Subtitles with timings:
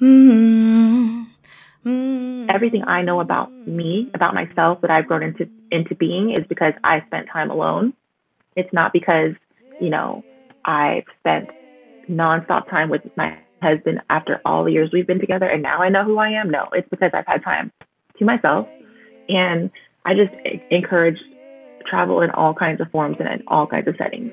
[0.00, 1.22] Mm-hmm.
[2.48, 6.74] Everything I know about me, about myself, that I've grown into into being, is because
[6.82, 7.92] I spent time alone.
[8.56, 9.34] It's not because
[9.80, 10.24] you know
[10.64, 11.50] I've spent
[12.10, 15.88] nonstop time with my husband after all the years we've been together, and now I
[15.88, 16.50] know who I am.
[16.50, 17.72] No, it's because I've had time
[18.18, 18.68] to myself,
[19.28, 19.70] and
[20.04, 20.34] I just
[20.70, 21.18] encourage
[21.86, 24.32] travel in all kinds of forms and in all kinds of settings.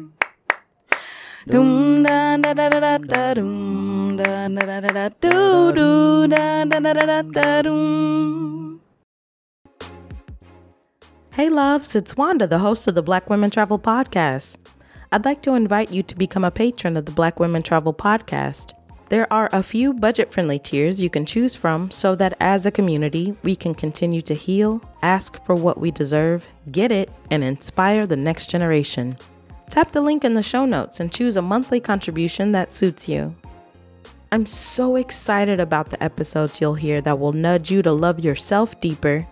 [11.33, 14.57] Hey loves, it's Wanda, the host of the Black Women Travel Podcast.
[15.11, 18.73] I'd like to invite you to become a patron of the Black Women Travel Podcast.
[19.09, 22.71] There are a few budget friendly tiers you can choose from so that as a
[22.71, 28.05] community, we can continue to heal, ask for what we deserve, get it, and inspire
[28.05, 29.17] the next generation.
[29.71, 33.33] Tap the link in the show notes and choose a monthly contribution that suits you.
[34.29, 38.81] I'm so excited about the episodes you'll hear that will nudge you to love yourself
[38.81, 39.25] deeper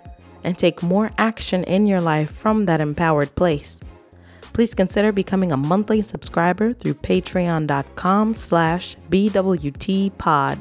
[0.46, 3.82] and take more action in your life from that empowered place.
[4.54, 10.60] Please consider becoming a monthly subscriber through patreon.com slash bwtpod.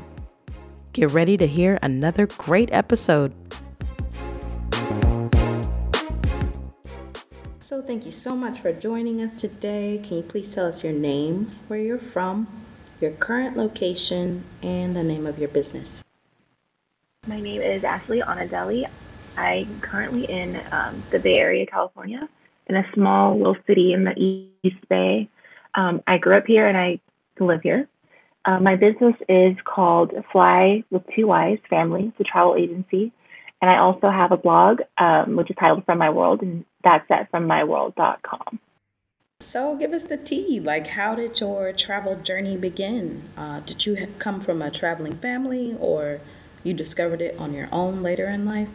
[0.93, 3.33] Get ready to hear another great episode.
[7.69, 10.01] So, thank you so much for joining us today.
[10.03, 12.49] Can you please tell us your name, where you're from,
[12.99, 16.03] your current location, and the name of your business?
[17.27, 18.87] My name is Ashley Onadelli.
[19.37, 22.27] I'm currently in um, the Bay Area, California,
[22.69, 25.29] in a small little city in the East Bay.
[25.75, 27.01] Um, I grew up here and I
[27.39, 27.87] live here.
[28.47, 33.13] Uh, my business is called Fly with Two Y's Family, a travel agency.
[33.61, 37.11] And I also have a blog, um, which is titled From My World, and that's
[37.11, 38.61] at FromMyWorld.com.
[39.41, 40.59] So, give us the tea.
[40.59, 43.23] Like, how did your travel journey begin?
[43.37, 46.21] Uh, did you come from a traveling family, or
[46.65, 48.69] you discovered it on your own later in life?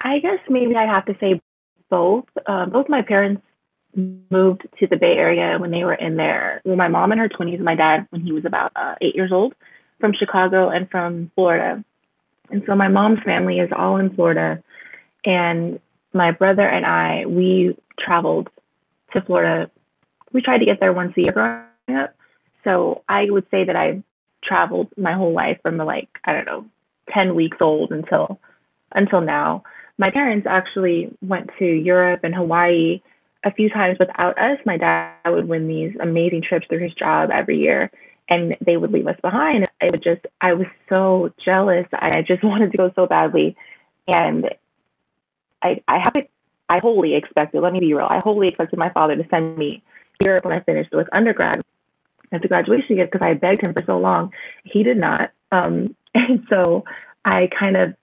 [0.00, 1.42] I guess maybe I have to say
[1.90, 2.24] both.
[2.46, 3.42] Uh, both my parents
[3.94, 7.28] moved to the Bay Area when they were in their, well, my mom in her
[7.28, 9.54] 20s, and my dad when he was about uh, eight years old,
[10.00, 11.84] from Chicago and from Florida.
[12.50, 14.62] And so my mom's family is all in Florida.
[15.24, 15.80] And
[16.18, 18.50] my brother and I, we traveled
[19.12, 19.70] to Florida.
[20.32, 22.14] We tried to get there once a year growing up.
[22.64, 24.02] So I would say that I
[24.44, 26.66] traveled my whole life from like, I don't know,
[27.14, 28.38] 10 weeks old until
[28.92, 29.62] until now.
[29.96, 33.00] My parents actually went to Europe and Hawaii
[33.44, 34.58] a few times without us.
[34.66, 37.90] My dad would win these amazing trips through his job every year
[38.28, 39.64] and they would leave us behind.
[39.80, 41.86] It would just, I was so jealous.
[41.92, 43.56] I just wanted to go so badly.
[44.06, 44.46] And
[45.62, 46.28] I, I haven't,
[46.68, 49.82] I wholly expected, let me be real, I wholly expected my father to send me
[50.22, 51.62] Europe when I finished with undergrad
[52.32, 54.32] as a graduation gift because I begged him for so long.
[54.64, 55.30] He did not.
[55.50, 56.84] Um, and so
[57.24, 57.94] I kind of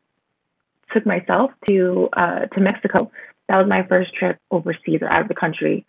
[0.94, 3.12] took myself to uh, to Mexico.
[3.50, 5.86] That was my first trip overseas or out of the country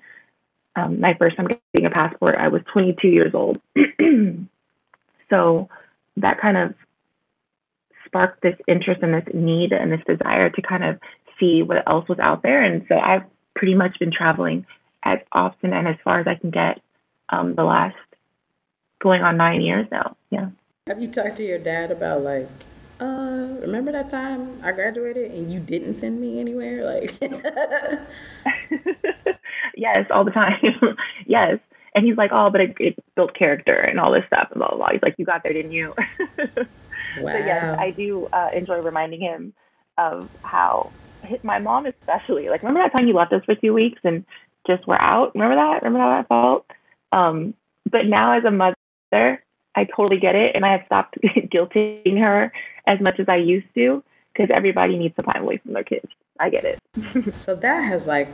[0.76, 3.58] um, my first time getting a passport, I was 22 years old.
[5.30, 5.68] so
[6.18, 6.74] that kind of
[8.04, 11.00] sparked this interest and this need and this desire to kind of
[11.38, 12.62] see what else was out there.
[12.62, 13.24] And so I've
[13.54, 14.66] pretty much been traveling
[15.02, 16.80] as often and as far as I can get
[17.28, 17.96] um, the last
[19.00, 20.16] going on nine years now.
[20.30, 20.50] Yeah.
[20.88, 22.48] Have you talked to your dad about like,
[23.00, 26.84] uh, remember that time I graduated and you didn't send me anywhere?
[26.84, 27.14] Like,
[29.76, 30.60] yes, all the time.
[31.26, 31.58] yes.
[31.94, 34.68] And he's like, oh, but it, it, built character and all this stuff and blah,
[34.68, 34.88] blah, blah.
[34.92, 35.94] He's like, you got there, didn't you?
[36.38, 37.32] wow.
[37.32, 39.54] So yes, I do uh, enjoy reminding him
[39.96, 40.92] of how
[41.42, 44.24] my mom especially, like, remember that time you left us for two weeks and
[44.66, 45.34] just were out?
[45.34, 45.82] Remember that?
[45.82, 46.66] Remember how that felt?
[47.12, 47.54] Um,
[47.90, 49.42] but now as a mother,
[49.74, 50.54] I totally get it.
[50.54, 52.52] And I have stopped guilting her
[52.86, 54.02] as much as I used to
[54.32, 56.06] because everybody needs some time away from their kids.
[56.38, 56.78] I get it.
[57.40, 58.28] so that has like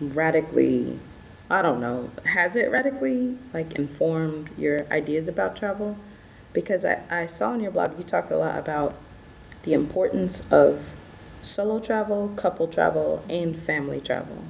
[0.00, 0.98] radically
[1.52, 5.98] I don't know, has it radically like informed your ideas about travel?
[6.54, 8.94] Because I, I saw on your blog you talk a lot about
[9.64, 10.82] the importance of
[11.42, 14.44] solo travel, couple travel, and family travel.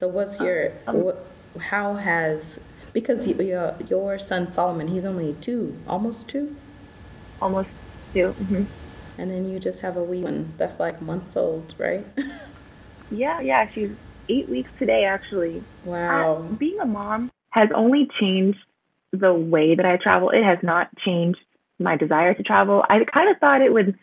[0.00, 1.26] So what's your um, what,
[1.58, 2.60] how has
[2.92, 6.54] because your your son Solomon he's only two, almost two,
[7.40, 7.68] almost
[8.12, 8.64] 2 mm-hmm.
[9.16, 12.04] And then you just have a wee one that's like months old, right?
[13.10, 13.68] yeah, yeah.
[13.72, 13.92] She's
[14.28, 15.62] eight weeks today, actually.
[15.84, 16.42] Wow.
[16.58, 18.58] Being a mom has only changed
[19.12, 20.30] the way that I travel.
[20.30, 21.38] It has not changed
[21.78, 22.84] my desire to travel.
[22.88, 23.96] I kind of thought it would.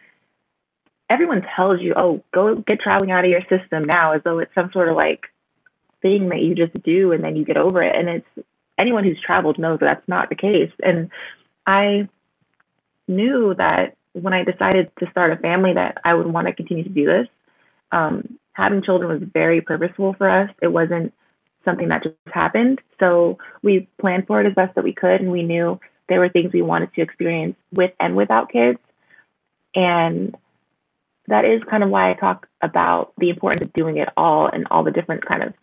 [1.12, 4.56] Everyone tells you, "Oh, go get traveling out of your system now," as though it's
[4.56, 5.28] some sort of like
[6.02, 7.94] thing that you just do and then you get over it.
[7.96, 8.48] And it's
[8.80, 10.72] anyone who's traveled knows that that's not the case.
[10.82, 11.12] And
[11.68, 12.08] I
[13.10, 16.84] knew that when I decided to start a family, that I would want to continue
[16.86, 17.28] to do this.
[17.92, 20.50] Um, having children was very purposeful for us.
[20.62, 21.14] It wasn't
[21.66, 22.82] something that just happened.
[23.00, 25.80] So we planned for it as best that we could, and we knew
[26.10, 28.80] there were things we wanted to experience with and without kids.
[29.76, 30.36] And
[31.32, 34.68] that is kind of why I talk about the importance of doing it all and
[34.70, 35.54] all the different kind of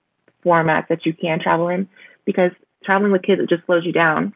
[0.45, 1.89] formats that you can travel in,
[2.25, 2.53] because
[2.85, 4.35] traveling with kids it just slows you down,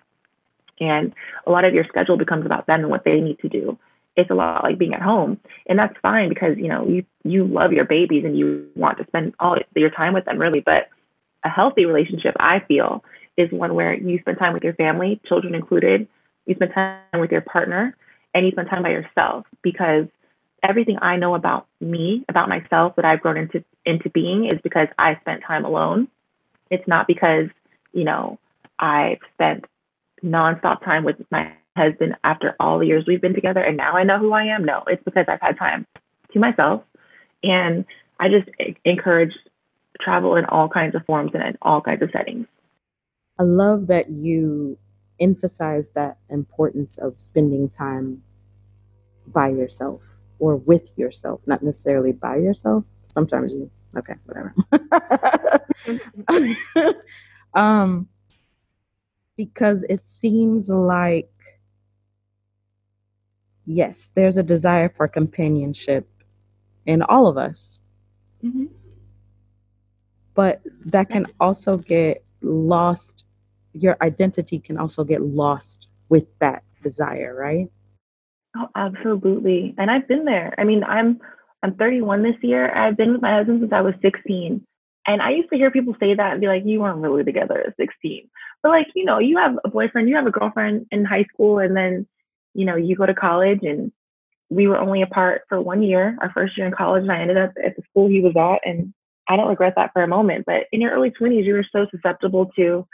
[0.79, 1.14] and
[1.46, 3.79] a lot of your schedule becomes about them and what they need to do.
[4.14, 7.46] It's a lot like being at home and that's fine because you know you you
[7.46, 10.61] love your babies and you want to spend all your time with them really.
[10.61, 10.88] But
[11.44, 13.02] a healthy relationship i feel
[13.37, 16.06] is one where you spend time with your family children included.
[16.46, 17.96] You spend time with your partner
[18.34, 20.06] and you spend time by yourself because
[20.62, 24.88] everything i know about me about myself that i've grown into into being is because
[24.99, 26.09] i spent time alone
[26.70, 27.49] it's not because
[27.93, 28.38] you know
[28.79, 29.64] i've spent
[30.25, 34.05] nonstop time with my husband after all the years we've been together and now I
[34.05, 34.64] know who I am.
[34.64, 35.87] No, it's because I've had time
[36.32, 36.82] to myself.
[37.43, 37.85] And
[38.20, 38.49] I just
[38.85, 39.32] encourage
[40.00, 42.47] travel in all kinds of forms and in all kinds of settings.
[43.38, 44.79] I love that you
[45.20, 48.23] emphasize that importance of spending time
[49.26, 50.00] by yourself
[50.43, 52.83] or with yourself, not necessarily by yourself.
[53.05, 54.53] Sometimes you, okay, whatever.
[57.55, 58.09] um,
[59.37, 61.31] because it seems like
[63.67, 66.09] yes, there's a desire for companionship
[66.87, 67.79] in all of us.
[68.43, 68.67] Mm-hmm.
[70.35, 73.25] But that can also get lost.
[73.75, 77.71] Your identity can also get lost with that desire, right?
[78.57, 79.75] Oh, absolutely.
[79.79, 80.55] And I've been there.
[80.59, 81.21] I mean, I'm
[81.63, 82.75] I'm 31 this year.
[82.75, 84.67] I've been with my husband since I was 16.
[85.07, 87.59] And I used to hear people say that and be like, you weren't really together
[87.67, 88.29] at 16.
[88.63, 91.59] But like, you know, you have a boyfriend, you have a girlfriend in high school,
[91.59, 92.07] and then
[92.55, 93.93] you know, you go to college and
[94.51, 97.39] we were only apart for one year, our first year in college, and I ended
[97.39, 98.69] up at the school he was at.
[98.69, 98.93] And
[99.29, 100.45] I don't regret that for a moment.
[100.47, 102.87] But in your early 20s, you were so susceptible to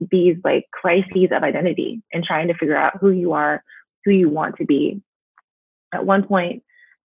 [0.00, 3.62] these like crises of identity and trying to figure out who you are,
[4.04, 5.02] who you want to be.
[5.92, 6.62] At one point,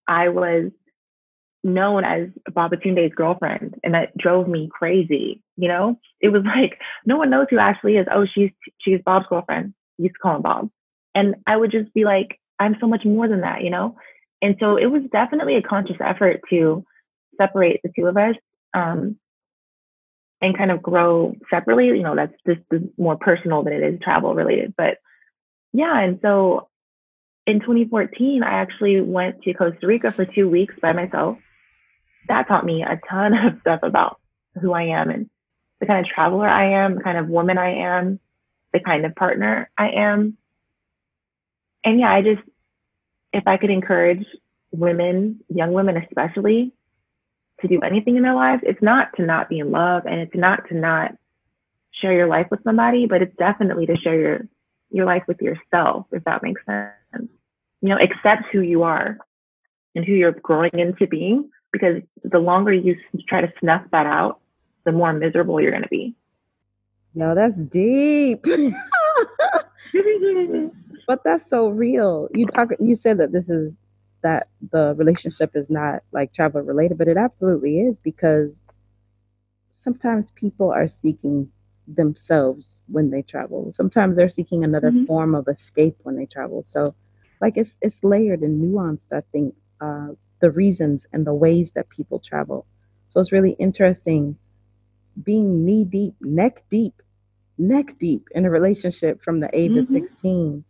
[0.06, 0.70] I was
[1.64, 5.42] known as Babatunde's girlfriend, and that drove me crazy.
[5.56, 8.06] You know, it was like no one knows who Ashley is.
[8.12, 8.50] Oh, she's
[8.80, 9.74] she's Bob's girlfriend.
[9.98, 10.70] You used to call him Bob.
[11.14, 13.96] And I would just be like, I'm so much more than that, you know?
[14.40, 16.84] And so it was definitely a conscious effort to
[17.40, 18.36] separate the two of us
[18.74, 19.16] um,
[20.40, 21.86] and kind of grow separately.
[21.86, 22.60] You know, that's just
[22.96, 24.74] more personal than it is travel related.
[24.76, 24.98] But
[25.72, 26.68] yeah, and so
[27.48, 31.38] in 2014, I actually went to Costa Rica for two weeks by myself.
[32.28, 34.20] That taught me a ton of stuff about
[34.60, 35.30] who I am and
[35.80, 38.20] the kind of traveler I am, the kind of woman I am,
[38.72, 40.36] the kind of partner I am
[41.84, 42.42] and yeah, I just,
[43.32, 44.24] if I could encourage
[44.70, 46.72] women, young women especially,
[47.60, 50.34] to do anything in their lives, it's not to not be in love and it's
[50.34, 51.12] not to not
[52.00, 54.48] share your life with somebody, but it's definitely to share your
[54.90, 56.92] your life with yourself, if that makes sense.
[57.80, 59.18] You know, accept who you are
[59.94, 62.96] and who you're growing into being, because the longer you
[63.28, 64.40] try to snuff that out,
[64.84, 66.14] the more miserable you're going to be.
[67.14, 68.42] No, that's deep.
[71.06, 72.28] but that's so real.
[72.34, 72.70] You talk.
[72.80, 73.78] You said that this is
[74.22, 78.62] that the relationship is not like travel related, but it absolutely is because
[79.70, 81.50] sometimes people are seeking
[81.86, 83.72] themselves when they travel.
[83.72, 85.06] Sometimes they're seeking another mm-hmm.
[85.06, 86.62] form of escape when they travel.
[86.62, 86.94] So,
[87.40, 89.12] like it's it's layered and nuanced.
[89.12, 90.08] I think uh,
[90.40, 92.66] the reasons and the ways that people travel.
[93.06, 94.36] So it's really interesting
[95.22, 97.02] being knee deep, neck deep,
[97.56, 99.96] neck deep in a relationship from the age mm-hmm.
[99.96, 100.64] of 16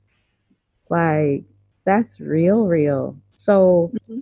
[0.88, 1.44] like,
[1.84, 3.16] that's real, real.
[3.37, 4.20] So, mm-hmm.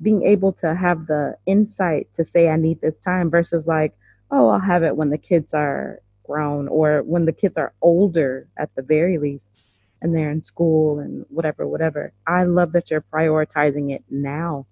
[0.00, 3.94] being able to have the insight to say, I need this time versus like,
[4.30, 8.48] oh, I'll have it when the kids are grown or when the kids are older
[8.56, 9.58] at the very least
[10.02, 12.12] and they're in school and whatever, whatever.
[12.26, 14.66] I love that you're prioritizing it now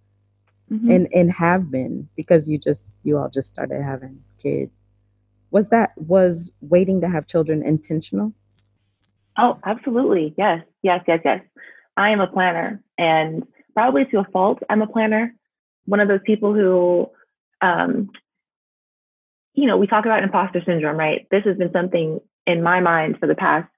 [0.70, 0.90] mm-hmm.
[0.90, 4.82] and, and have been because you just, you all just started having kids.
[5.52, 8.32] Was that, was waiting to have children intentional?
[9.38, 10.34] Oh, absolutely.
[10.36, 11.40] Yes, yes, yes, yes.
[11.96, 15.34] I am a planner and probably to a fault, I'm a planner.
[15.86, 17.08] One of those people who,
[17.60, 18.10] um,
[19.54, 21.26] you know, we talk about imposter syndrome, right?
[21.30, 23.68] This has been something in my mind for the past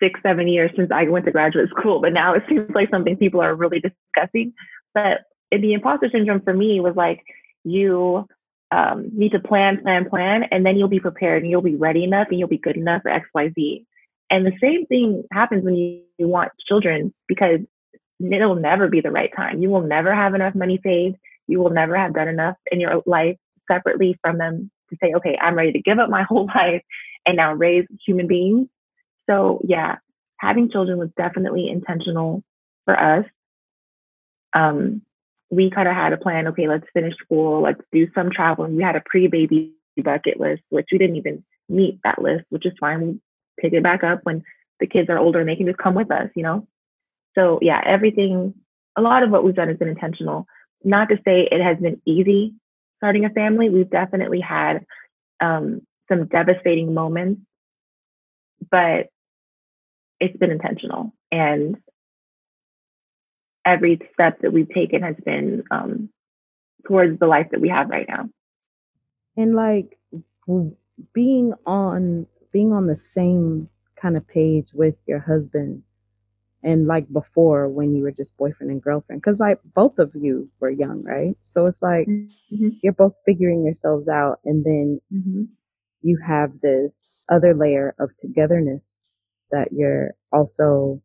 [0.00, 3.16] six, seven years since I went to graduate school, but now it seems like something
[3.16, 4.52] people are really discussing.
[4.92, 7.22] But the imposter syndrome for me was like,
[7.64, 8.26] you
[8.70, 12.04] um, need to plan, plan, plan, and then you'll be prepared and you'll be ready
[12.04, 13.86] enough and you'll be good enough for X, Y, Z.
[14.30, 17.60] And the same thing happens when you, you want children because
[18.20, 19.62] it'll never be the right time.
[19.62, 21.16] You will never have enough money saved.
[21.46, 23.36] You will never have done enough in your life
[23.70, 26.82] separately from them to say, okay, I'm ready to give up my whole life
[27.26, 28.68] and now raise human beings.
[29.28, 29.96] So, yeah,
[30.38, 32.42] having children was definitely intentional
[32.84, 33.24] for us.
[34.52, 35.02] Um,
[35.50, 38.76] we kind of had a plan okay, let's finish school, let's do some traveling.
[38.76, 42.66] We had a pre baby bucket list, which we didn't even meet that list, which
[42.66, 43.00] is fine.
[43.00, 43.20] We
[43.60, 44.42] pick it back up when
[44.80, 46.66] the kids are older and they can just come with us, you know?
[47.34, 48.54] So, yeah, everything,
[48.96, 50.46] a lot of what we've done has been intentional.
[50.82, 52.54] Not to say it has been easy
[52.98, 53.68] starting a family.
[53.68, 54.84] We've definitely had
[55.40, 57.40] um, some devastating moments,
[58.70, 59.08] but
[60.20, 61.12] it's been intentional.
[61.30, 61.76] And
[63.64, 66.10] every step that we've taken has been um,
[66.86, 68.28] towards the life that we have right now.
[69.36, 69.98] And like
[71.12, 73.68] being on being on the same
[74.00, 75.82] kind of page with your husband
[76.62, 80.48] and like before when you were just boyfriend and girlfriend because like both of you
[80.60, 82.68] were young right so it's like mm-hmm.
[82.82, 85.44] you're both figuring yourselves out and then mm-hmm.
[86.02, 89.00] you have this other layer of togetherness
[89.54, 91.00] that you're also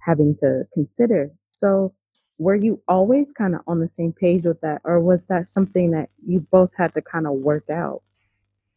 [0.00, 1.92] having to consider so
[2.38, 5.90] were you always kind of on the same page with that or was that something
[5.90, 8.02] that you both had to kind of work out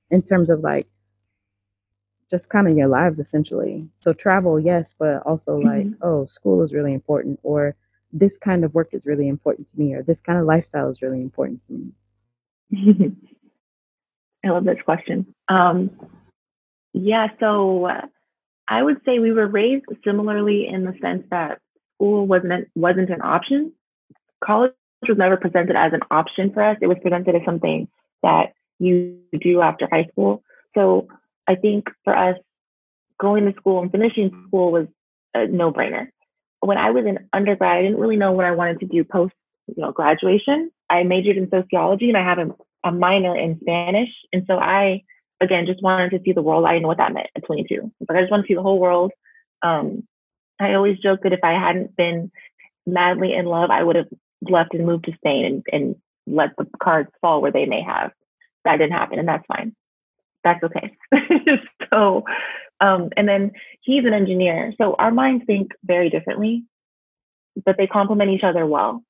[0.09, 0.87] in terms of like
[2.31, 3.87] just kind of your lives essentially.
[3.93, 6.01] So travel, yes, but also like, mm-hmm.
[6.01, 7.75] oh, school is really important, or
[8.13, 11.01] this kind of work is really important to me, or this kind of lifestyle is
[11.01, 11.91] really important to me.
[14.45, 15.35] I love this question.
[15.49, 15.91] Um,
[16.93, 17.89] yeah, so
[18.71, 21.59] I would say we were raised similarly in the sense that
[21.95, 23.73] school wasn't wasn't an option.
[24.41, 24.71] College
[25.07, 26.77] was never presented as an option for us.
[26.81, 27.89] It was presented as something
[28.23, 30.41] that you do after high school.
[30.73, 31.09] So
[31.47, 32.37] I think for us,
[33.19, 34.47] going to school and finishing mm-hmm.
[34.47, 34.87] school was
[35.33, 36.07] a no brainer.
[36.61, 39.33] When I was in undergrad, I didn't really know what I wanted to do post
[39.67, 40.71] you know, graduation.
[40.89, 44.09] I majored in sociology and I have a, a minor in Spanish.
[44.31, 45.03] And so I,
[45.41, 46.65] again, just wanted to see the world.
[46.65, 47.91] I didn't know what that meant at 22.
[48.07, 49.11] But I just wanted to see the whole world.
[49.61, 50.07] Um,
[50.59, 52.31] I always joke that if I hadn't been
[52.85, 54.07] madly in love, I would have
[54.41, 55.95] left and moved to Spain and, and
[56.27, 58.11] let the cards fall where they may have.
[58.63, 59.75] That didn't happen, and that's fine
[60.43, 60.95] that's okay.
[61.93, 62.23] so,
[62.79, 64.73] um, and then he's an engineer.
[64.77, 66.63] So our minds think very differently,
[67.65, 69.03] but they complement each other well.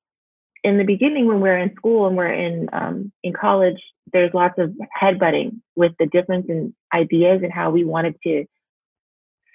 [0.64, 3.82] In the beginning, when we're in school and we're in um, in college,
[4.14, 8.46] there's lots of headbutting with the difference in ideas and how we wanted to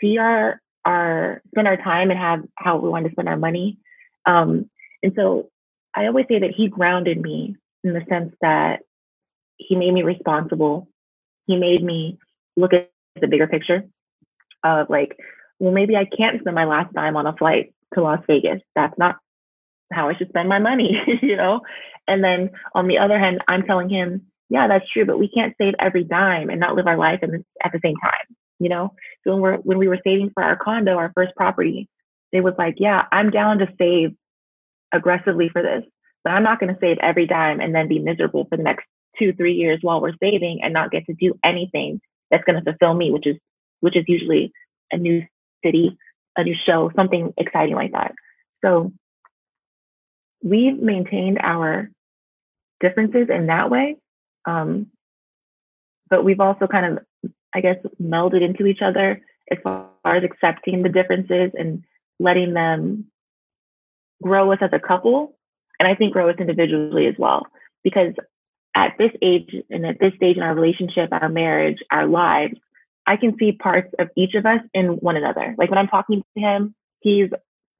[0.00, 3.78] see our our spend our time and have how we wanted to spend our money.
[4.24, 4.68] Um,
[5.02, 5.50] and so
[5.94, 8.80] I always say that he grounded me in the sense that
[9.58, 10.88] he made me responsible
[11.46, 12.18] he made me
[12.56, 13.84] look at the bigger picture
[14.64, 15.16] of like,
[15.58, 18.60] well, maybe I can't spend my last dime on a flight to Las Vegas.
[18.74, 19.16] That's not
[19.92, 21.60] how I should spend my money, you know?
[22.08, 25.54] And then on the other hand, I'm telling him, yeah, that's true, but we can't
[25.58, 28.94] save every dime and not live our life at the same time, you know?
[29.24, 31.88] So when we're when we were saving for our condo, our first property,
[32.32, 34.14] they was like, yeah, I'm down to save
[34.92, 35.82] aggressively for this,
[36.22, 38.84] but I'm not going to save every dime and then be miserable for the next
[39.18, 42.00] two, three years while we're saving and not get to do anything
[42.30, 43.36] that's going to fulfill me, which is
[43.80, 44.52] which is usually
[44.92, 45.22] a new
[45.64, 45.96] city,
[46.36, 48.12] a new show, something exciting like that.
[48.64, 48.92] So
[50.46, 51.90] we've maintained our
[52.80, 53.96] differences in that way.
[54.44, 54.88] Um,
[56.08, 60.82] but we've also kind of, I guess, melded into each other as far as accepting
[60.82, 61.82] the differences and
[62.20, 63.06] letting them
[64.22, 65.36] grow us as a couple.
[65.80, 67.46] And I think grow us individually as well.
[67.82, 68.14] Because
[68.74, 72.54] at this age and at this stage in our relationship, our marriage, our lives,
[73.04, 75.54] I can see parts of each of us in one another.
[75.58, 77.30] Like when I'm talking to him, he's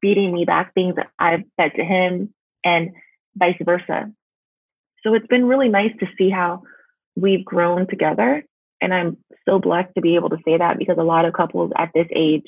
[0.01, 2.33] feeding me back things that I've said to him
[2.67, 2.91] and
[3.37, 4.13] vice versa.
[5.03, 6.65] So it's been really nice to see how
[7.15, 8.45] we've grown together.
[8.81, 9.17] And I'm
[9.49, 12.09] so blessed to be able to say that because a lot of couples at this
[12.15, 12.47] age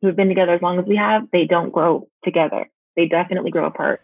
[0.00, 2.70] who've been together as long as we have, they don't grow together.
[2.96, 4.00] They definitely grow apart.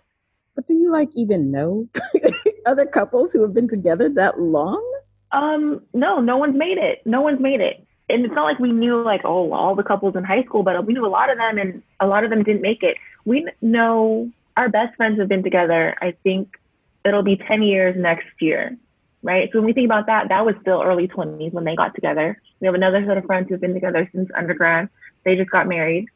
[0.57, 1.89] But do you like even know
[2.67, 4.85] other couples who have been together that long?
[5.31, 7.03] Um, no, no one's made it.
[7.07, 7.87] No one's made it.
[8.09, 10.85] And it's not like we knew like, oh, all the couples in high school, but
[10.85, 12.97] we knew a lot of them and a lot of them didn't make it.
[13.25, 15.95] We know our best friends have been together.
[16.03, 16.57] I think
[17.05, 18.77] it'll be 10 years next year,
[19.23, 19.49] right?
[19.53, 22.43] So when we think about that, that was still early 20s when they got together.
[22.61, 24.89] We have another set of friends who've been together since undergrad.
[25.25, 26.07] They just got married.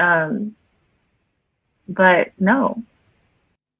[0.00, 0.56] Um,
[1.88, 2.82] but no.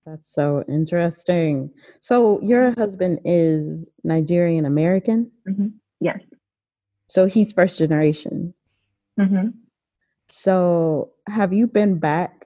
[0.06, 1.70] That's so interesting.
[1.98, 5.32] So your husband is Nigerian American?
[5.48, 5.68] Mm-hmm.
[5.98, 6.20] Yes.
[7.08, 8.54] So he's first generation.
[9.18, 9.48] Mm-hmm.
[10.28, 12.43] So have you been back?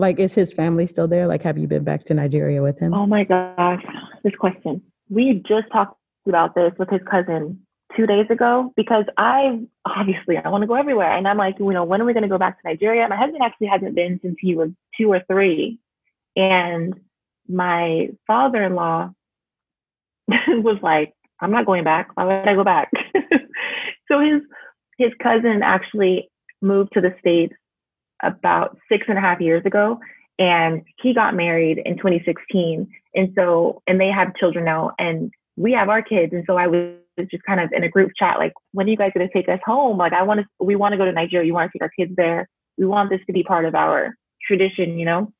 [0.00, 1.26] Like, is his family still there?
[1.26, 2.94] Like, have you been back to Nigeria with him?
[2.94, 3.82] Oh my gosh,
[4.24, 4.80] this question.
[5.10, 7.60] We just talked about this with his cousin
[7.94, 11.14] two days ago because I obviously I want to go everywhere.
[11.14, 13.06] And I'm like, you know, when are we going to go back to Nigeria?
[13.10, 15.78] My husband actually hasn't been since he was two or three.
[16.34, 16.98] And
[17.46, 19.10] my father in law
[20.28, 22.08] was like, I'm not going back.
[22.14, 22.90] Why would I go back?
[24.08, 24.40] so his
[24.96, 26.30] his cousin actually
[26.62, 27.54] moved to the States
[28.22, 29.98] about six and a half years ago.
[30.38, 32.88] And he got married in 2016.
[33.14, 34.92] And so, and they have children now.
[34.98, 36.32] And we have our kids.
[36.32, 36.94] And so I was
[37.30, 39.48] just kind of in a group chat, like, when are you guys going to take
[39.48, 39.98] us home?
[39.98, 41.46] Like, I want to, we want to go to Nigeria.
[41.46, 42.48] You want to take our kids there.
[42.78, 44.14] We want this to be part of our
[44.46, 45.32] tradition, you know?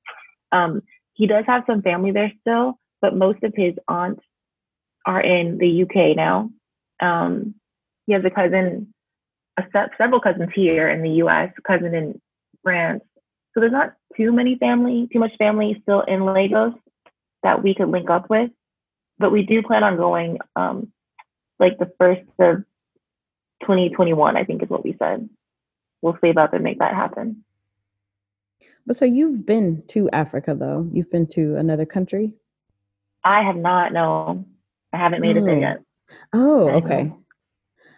[0.52, 0.82] Um,
[1.14, 4.22] he does have some family there still, but most of his aunts
[5.06, 6.50] are in the UK now.
[7.00, 7.54] Um,
[8.06, 8.92] he has a cousin,
[9.56, 12.20] a se- several cousins here in the US, cousin in
[12.62, 13.02] France.
[13.54, 16.74] So there's not too many family, too much family still in Lagos
[17.42, 18.50] that we could link up with
[19.20, 20.90] but we do plan on going um,
[21.60, 22.64] like the first of
[23.60, 25.28] 2021, I think is what we said.
[26.00, 27.44] We'll save up and make that happen.
[28.86, 30.88] But so you've been to Africa though?
[30.90, 32.32] You've been to another country?
[33.22, 33.92] I have not.
[33.92, 34.46] No,
[34.94, 35.42] I haven't made oh.
[35.42, 35.60] it there oh.
[35.60, 35.78] yet.
[36.32, 37.12] Oh, okay.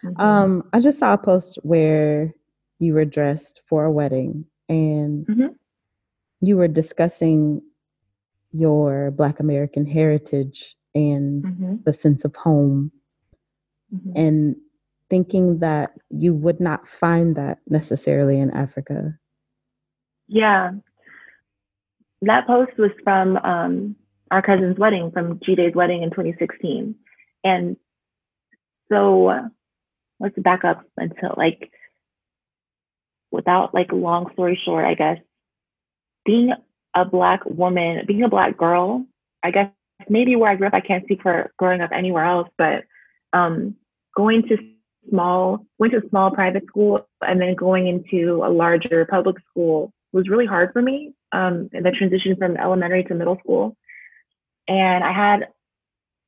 [0.03, 0.21] Mm-hmm.
[0.21, 2.33] Um, I just saw a post where
[2.79, 5.47] you were dressed for a wedding and mm-hmm.
[6.41, 7.61] you were discussing
[8.51, 11.75] your Black American heritage and mm-hmm.
[11.85, 12.91] the sense of home
[13.93, 14.11] mm-hmm.
[14.15, 14.55] and
[15.09, 19.17] thinking that you would not find that necessarily in Africa.
[20.27, 20.71] Yeah.
[22.21, 23.95] That post was from um,
[24.31, 26.95] our cousin's wedding, from G Day's wedding in 2016.
[27.43, 27.75] And
[28.89, 29.49] so
[30.19, 31.71] let's back up until like,
[33.33, 35.17] without like long story short, I guess,
[36.23, 36.53] being
[36.95, 39.05] a Black woman, being a Black girl,
[39.43, 39.71] I guess
[40.07, 42.83] maybe where I grew up, I can't speak for growing up anywhere else, but
[43.33, 43.75] um,
[44.15, 44.57] going to
[45.09, 50.29] small, went to small private school and then going into a larger public school was
[50.29, 51.13] really hard for me.
[51.31, 53.75] Um, the transition from elementary to middle school.
[54.67, 55.47] And I had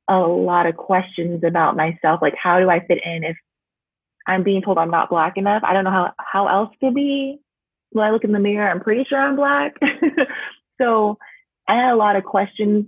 [0.08, 3.36] a lot of questions about myself, like how do I fit in if
[4.26, 5.62] I'm being told I'm not black enough?
[5.64, 7.38] I don't know how how else to be.
[7.90, 9.74] When I look in the mirror, I'm pretty sure I'm black.
[10.80, 11.18] so
[11.68, 12.86] I had a lot of questions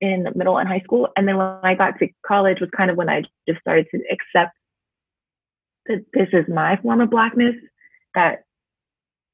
[0.00, 1.08] in middle and high school.
[1.16, 3.98] And then when I got to college was kind of when I just started to
[4.10, 4.56] accept
[5.86, 7.54] that this is my form of blackness,
[8.14, 8.44] that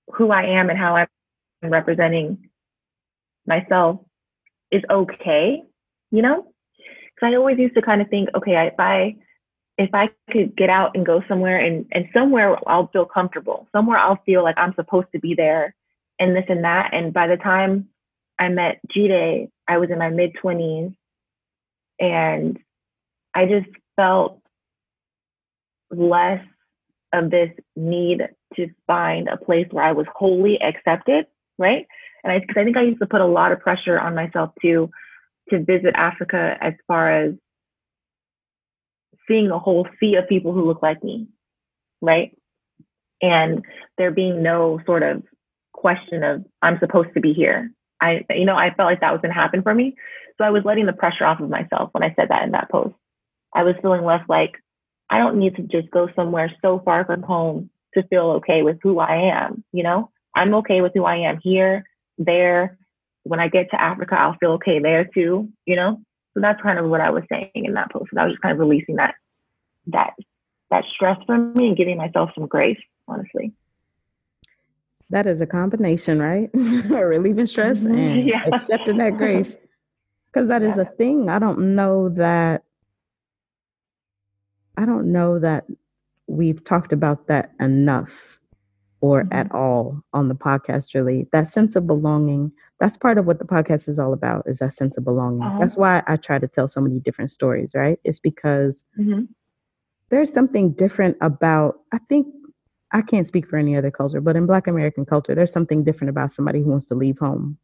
[0.08, 1.08] who I am and how I'm
[1.62, 2.50] representing
[3.46, 4.00] myself
[4.70, 5.62] is okay,
[6.10, 6.52] you know?
[6.76, 9.16] Because I always used to kind of think, okay, if I
[9.78, 13.96] if I could get out and go somewhere and, and somewhere I'll feel comfortable, somewhere
[13.96, 15.74] I'll feel like I'm supposed to be there
[16.18, 16.90] and this and that.
[16.92, 17.88] And by the time
[18.40, 20.94] I met G Day, I was in my mid 20s
[22.00, 22.58] and
[23.34, 24.42] I just felt
[25.90, 26.44] less
[27.12, 28.22] of this need
[28.56, 31.86] to find a place where I was wholly accepted, right?
[32.24, 34.50] And I, cause I think I used to put a lot of pressure on myself
[34.62, 34.90] to
[35.50, 37.34] to visit Africa as far as
[39.28, 41.28] seeing a whole sea of people who look like me,
[42.00, 42.36] right?
[43.22, 43.64] And
[43.96, 45.22] there being no sort of
[45.72, 47.70] question of I'm supposed to be here.
[48.00, 49.96] I, you know, I felt like that was going to happen for me.
[50.38, 52.70] So I was letting the pressure off of myself when I said that in that
[52.70, 52.94] post.
[53.54, 54.52] I was feeling less like
[55.10, 58.78] I don't need to just go somewhere so far from home to feel okay with
[58.82, 59.64] who I am.
[59.72, 61.84] You know, I'm okay with who I am here,
[62.18, 62.78] there.
[63.24, 65.48] When I get to Africa, I'll feel okay there too.
[65.66, 66.00] You know,
[66.38, 68.10] so that's kind of what I was saying in that post.
[68.16, 69.16] I was just kind of releasing that
[69.88, 70.10] that
[70.70, 73.52] that stress from me and giving myself some grace, honestly.
[75.10, 76.48] That is a combination, right?
[76.54, 77.98] Relieving stress mm-hmm.
[77.98, 78.44] and yeah.
[78.52, 79.56] accepting that grace.
[80.26, 81.28] Because that is a thing.
[81.28, 82.62] I don't know that
[84.76, 85.64] I don't know that
[86.28, 88.37] we've talked about that enough
[89.00, 89.32] or mm-hmm.
[89.32, 91.28] at all on the podcast really.
[91.32, 94.74] That sense of belonging, that's part of what the podcast is all about, is that
[94.74, 95.42] sense of belonging.
[95.42, 95.58] Uh-huh.
[95.60, 97.98] That's why I try to tell so many different stories, right?
[98.04, 99.24] It's because mm-hmm.
[100.10, 102.26] there's something different about I think
[102.92, 106.10] I can't speak for any other culture, but in Black American culture, there's something different
[106.10, 107.58] about somebody who wants to leave home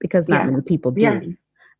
[0.00, 0.50] because not yeah.
[0.50, 1.00] many people do.
[1.00, 1.20] Yeah.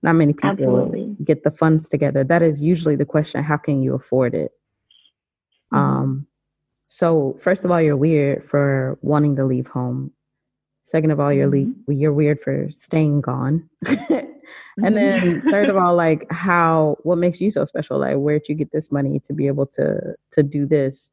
[0.02, 1.16] Not many people Absolutely.
[1.22, 2.24] get the funds together.
[2.24, 4.52] That is usually the question: How can you afford it?
[5.72, 5.78] Mm-hmm.
[5.78, 6.26] Um,
[6.92, 10.10] so first of all, you're weird for wanting to leave home.
[10.82, 11.82] Second of all, you're mm-hmm.
[11.86, 13.70] le- you're weird for staying gone.
[13.86, 15.50] and then mm-hmm.
[15.50, 18.00] third of all, like how what makes you so special?
[18.00, 21.12] Like where'd you get this money to be able to to do this?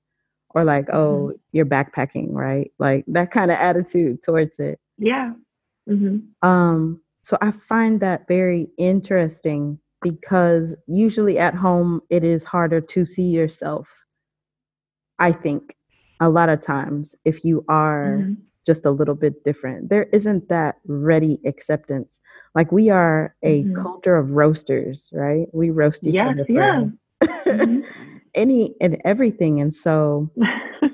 [0.56, 1.38] Or like, oh, mm-hmm.
[1.52, 2.72] you're backpacking, right?
[2.80, 4.80] Like that kind of attitude towards it.
[4.98, 5.34] Yeah.
[5.88, 6.48] Mm-hmm.
[6.48, 13.06] Um, so I find that very interesting because usually at home it is harder to
[13.06, 14.07] see yourself.
[15.20, 15.76] I think
[16.20, 18.34] a lot of times if you are mm-hmm
[18.68, 19.90] just a little bit different.
[19.90, 22.20] There isn't that ready acceptance.
[22.54, 23.82] Like we are a mm-hmm.
[23.82, 25.48] culture of roasters, right?
[25.54, 26.84] We roast each yes, other for yeah.
[27.24, 27.82] mm-hmm.
[28.36, 29.62] any and everything.
[29.62, 30.30] And so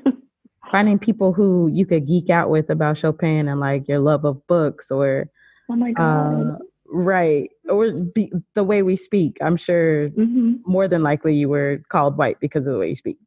[0.71, 4.45] finding people who you could geek out with about Chopin and like your love of
[4.45, 5.27] books or
[5.69, 6.51] oh my god.
[6.51, 6.57] Uh,
[6.89, 7.49] right.
[7.69, 9.39] Or be, the way we speak.
[9.41, 10.57] I'm sure mm-hmm.
[10.67, 13.17] more than likely you were called white because of the way you speak.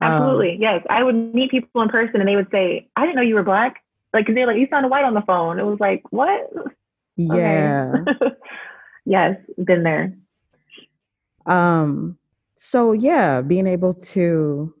[0.00, 0.54] Absolutely.
[0.54, 0.86] Um, yes.
[0.88, 3.42] I would meet people in person and they would say, I didn't know you were
[3.42, 3.82] black.
[4.14, 5.58] Like, cause they're like, you sounded white on the phone.
[5.58, 6.50] It was like, what?
[7.16, 7.92] Yeah.
[8.08, 8.34] Okay.
[9.04, 9.36] yes.
[9.62, 10.16] Been there.
[11.46, 12.18] Um,
[12.54, 14.74] so yeah, being able to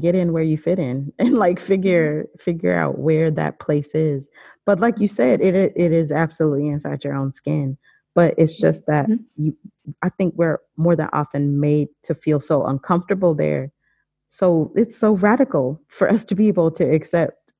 [0.00, 4.28] get in where you fit in and like figure figure out where that place is.
[4.64, 7.76] But like you said, it it is absolutely inside your own skin.
[8.14, 9.22] But it's just that mm-hmm.
[9.36, 9.56] you
[10.02, 13.72] I think we're more than often made to feel so uncomfortable there
[14.34, 17.52] so it's so radical for us to be able to accept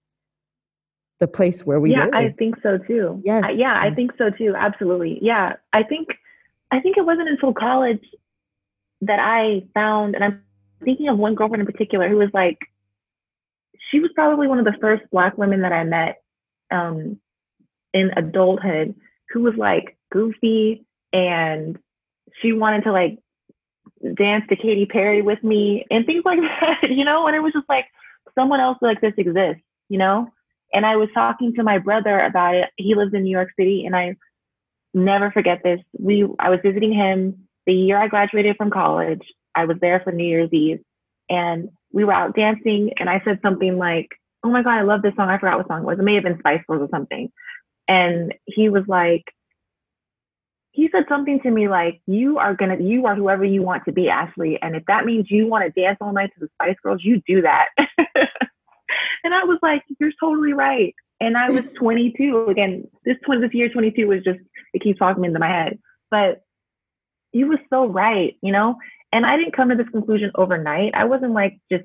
[1.21, 1.99] the place where we are.
[1.99, 2.33] yeah live.
[2.33, 6.09] i think so too yes I, yeah i think so too absolutely yeah i think
[6.71, 8.03] i think it wasn't until college
[9.03, 10.43] that i found and i'm
[10.83, 12.59] thinking of one girlfriend in particular who was like
[13.91, 16.23] she was probably one of the first black women that i met
[16.71, 17.21] um,
[17.93, 18.95] in adulthood
[19.29, 21.79] who was like goofy and
[22.41, 23.19] she wanted to like
[24.17, 27.27] dance to Katy Perry with me and things like that, you know?
[27.27, 27.87] And it was just like
[28.35, 30.29] someone else like this exists, you know?
[30.73, 32.71] And I was talking to my brother about it.
[32.77, 34.17] He lives in New York City and I
[34.95, 35.81] never forget this.
[35.99, 39.23] We I was visiting him the year I graduated from college.
[39.55, 40.81] I was there for New Year's Eve
[41.29, 44.09] and we were out dancing and I said something like,
[44.45, 45.29] Oh my God, I love this song.
[45.29, 45.99] I forgot what song it was.
[45.99, 47.31] It may have been Spice Girls or something.
[47.87, 49.25] And he was like,
[50.73, 53.93] he said something to me like, "You are gonna, you are whoever you want to
[53.93, 56.77] be, Ashley, and if that means you want to dance all night to the Spice
[56.83, 62.47] Girls, you do that." and I was like, "You're totally right." And I was 22
[62.49, 62.89] again.
[63.05, 64.41] This twenty this year 22 was just
[64.75, 65.79] it keeps talking into my head,
[66.11, 66.43] but
[67.31, 68.77] he was so right, you know.
[69.13, 70.95] And I didn't come to this conclusion overnight.
[70.95, 71.85] I wasn't like just,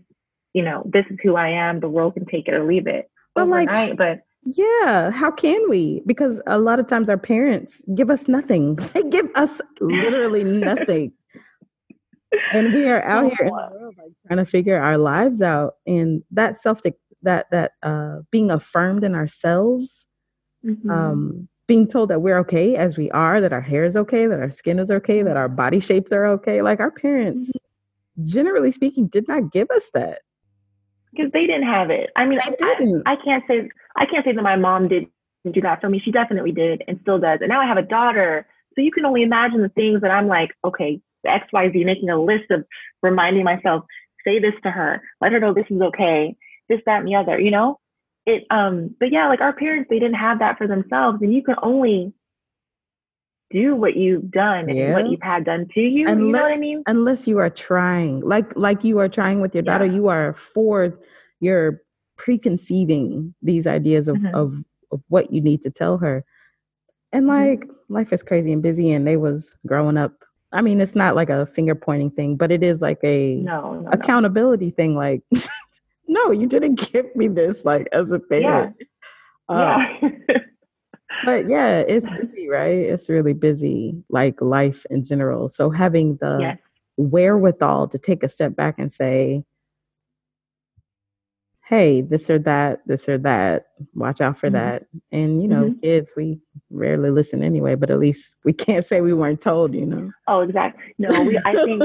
[0.54, 1.82] you know, this is who I am.
[1.82, 3.90] The world can take it or leave it but overnight.
[3.90, 6.02] Like, but yeah, how can we?
[6.06, 8.76] Because a lot of times our parents give us nothing.
[8.94, 11.12] They give us literally nothing.
[12.54, 15.76] and we are out here in the world like trying to figure our lives out
[15.86, 16.82] and that self
[17.24, 20.08] that that uh being affirmed in ourselves
[20.66, 20.90] mm-hmm.
[20.90, 24.40] um being told that we're okay as we are that our hair is okay that
[24.40, 28.26] our skin is okay that our body shapes are okay like our parents mm-hmm.
[28.28, 30.20] generally speaking did not give us that
[31.18, 32.10] because they didn't have it.
[32.16, 35.12] I mean, I, I, I, can't say I can't say that my mom didn't
[35.52, 36.00] do that for me.
[36.04, 37.40] She definitely did and still does.
[37.42, 40.28] And now I have a daughter, so you can only imagine the things that I'm
[40.28, 42.66] like, okay, X Y Z, making a list of
[43.02, 43.86] reminding myself,
[44.24, 46.36] say this to her, let her know this is okay,
[46.70, 47.40] this that and the other.
[47.40, 47.80] You know,
[48.26, 48.46] it.
[48.50, 51.56] Um, but yeah, like our parents, they didn't have that for themselves, and you can
[51.62, 52.14] only
[53.50, 56.06] do what you've done and what you've had done to you.
[56.08, 56.84] Unless, you know what I mean?
[56.86, 59.94] Unless you are trying, like like you are trying with your daughter, yeah.
[59.94, 61.00] you are for
[61.40, 61.82] you're
[62.18, 64.36] preconceiving these ideas of, mm-hmm.
[64.36, 66.24] of of what you need to tell her.
[67.12, 67.50] And mm-hmm.
[67.50, 67.94] like mm-hmm.
[67.94, 70.14] life is crazy and busy and they was growing up.
[70.52, 73.82] I mean, it's not like a finger pointing thing, but it is like a no,
[73.82, 74.72] no accountability no.
[74.72, 74.96] thing.
[74.96, 75.22] Like,
[76.08, 78.76] no, you didn't give me this like as a parent.
[79.50, 79.56] Yeah.
[79.56, 80.38] Uh, yeah.
[81.26, 82.78] but yeah, it's busy, right?
[82.78, 85.50] It's really busy, like life in general.
[85.50, 86.58] So having the yes.
[86.96, 89.44] wherewithal to take a step back and say,
[91.68, 94.56] hey, this or that, this or that, watch out for mm-hmm.
[94.56, 94.86] that.
[95.12, 95.80] And, you know, mm-hmm.
[95.80, 99.86] kids, we rarely listen anyway, but at least we can't say we weren't told, you
[99.86, 100.12] know?
[100.28, 100.96] Oh, exactly.
[100.98, 101.84] No, we, I think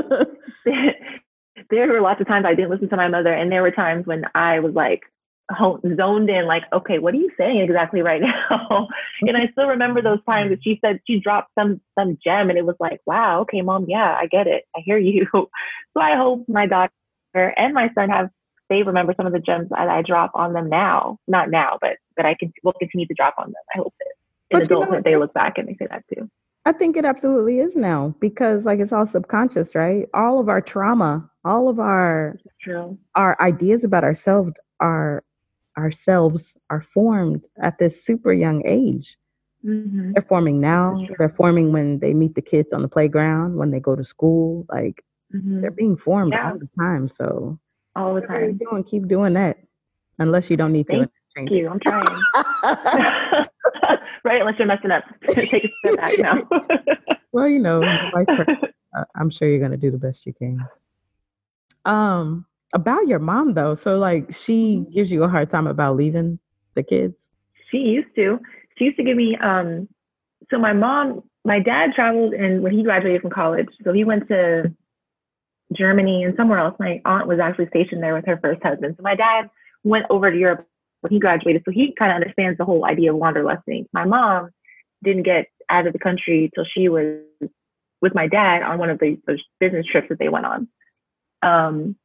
[1.70, 3.32] there were lots of times I didn't listen to my mother.
[3.32, 5.02] And there were times when I was like,
[5.98, 8.88] zoned in like okay what are you saying exactly right now
[9.22, 12.58] and i still remember those times that she said she dropped some some gem and
[12.58, 15.50] it was like wow okay mom yeah i get it i hear you so
[16.00, 16.92] i hope my daughter
[17.34, 18.30] and my son have
[18.72, 21.18] they remember some of the gems that I drop on them now.
[21.28, 23.62] Not now, but that I can will continue to drop on them.
[23.74, 26.30] I hope that in adulthood you know, they look back and they say that too.
[26.64, 30.08] I think it absolutely is now because like it's all subconscious, right?
[30.14, 32.38] All of our trauma, all of our
[33.14, 35.22] our ideas about ourselves are
[35.76, 39.18] ourselves are formed at this super young age.
[39.64, 40.12] Mm-hmm.
[40.12, 41.06] They're forming now.
[41.18, 44.64] They're forming when they meet the kids on the playground, when they go to school.
[44.70, 45.04] Like
[45.35, 45.61] mm-hmm.
[45.61, 46.52] they're being formed yeah.
[46.52, 47.08] all the time.
[47.08, 47.58] So
[47.96, 48.59] all the time.
[48.59, 49.59] Doing, keep doing that,
[50.18, 51.11] unless you don't need Thank to.
[51.35, 51.68] Thank you.
[51.68, 52.05] I'm trying.
[54.24, 55.05] right, unless you're messing up.
[55.35, 56.42] Take a step back now.
[57.33, 57.81] well, you know,
[58.12, 58.26] vice
[59.14, 60.66] I'm sure you're gonna do the best you can.
[61.85, 64.92] Um, about your mom though, so like she mm-hmm.
[64.92, 66.38] gives you a hard time about leaving
[66.74, 67.31] the kids.
[67.70, 68.38] She used to.
[68.78, 69.37] She used to give me.
[69.37, 69.88] Um,
[70.50, 74.28] so my mom, my dad traveled, and when he graduated from college, so he went
[74.28, 74.74] to
[75.76, 76.74] Germany and somewhere else.
[76.78, 78.94] My aunt was actually stationed there with her first husband.
[78.96, 79.50] So my dad
[79.85, 80.66] went over to Europe
[81.00, 81.62] when he graduated.
[81.64, 83.87] So he kind of understands the whole idea of wanderlusting.
[83.92, 84.50] My mom
[85.02, 87.20] didn't get out of the country till she was
[88.00, 90.68] with my dad on one of the, the business trips that they went on.
[91.42, 91.96] Um,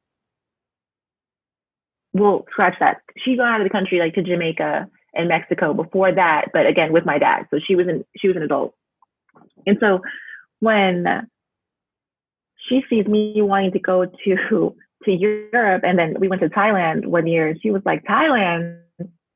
[2.14, 3.02] we'll scratch that.
[3.18, 6.92] She got out of the country like to Jamaica and Mexico before that, but again
[6.94, 7.48] with my dad.
[7.52, 8.74] So she was an she was an adult.
[9.66, 10.02] And so
[10.60, 11.28] when
[12.68, 17.06] she sees me wanting to go to to Europe and then we went to Thailand
[17.06, 18.80] one year she was like, Thailand,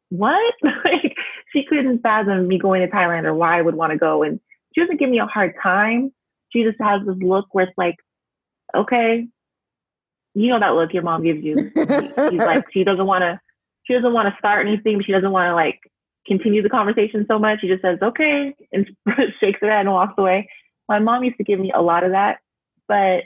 [0.10, 0.54] what?
[0.84, 1.16] like
[1.54, 4.24] she couldn't fathom me going to Thailand or why I would want to go.
[4.24, 4.40] And
[4.74, 6.12] she doesn't give me a hard time.
[6.50, 7.96] She just has this look where it's like,
[8.76, 9.28] okay,
[10.34, 11.58] you know that look your mom gives you.
[12.30, 13.40] She's like, she doesn't want to,
[13.86, 15.80] she doesn't want to start anything, but she doesn't want to like
[16.28, 17.62] continue the conversation so much.
[17.62, 18.90] She just says, okay, and
[19.40, 20.50] shakes her head and walks away.
[20.88, 22.40] My mom used to give me a lot of that,
[22.92, 23.24] but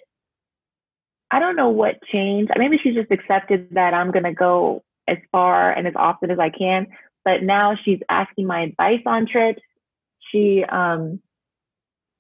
[1.32, 2.52] I don't know what changed.
[2.56, 6.38] Maybe she just accepted that I'm going to go as far and as often as
[6.38, 6.86] I can.
[7.24, 9.64] But now she's asking my advice on trips.
[10.32, 11.20] She um,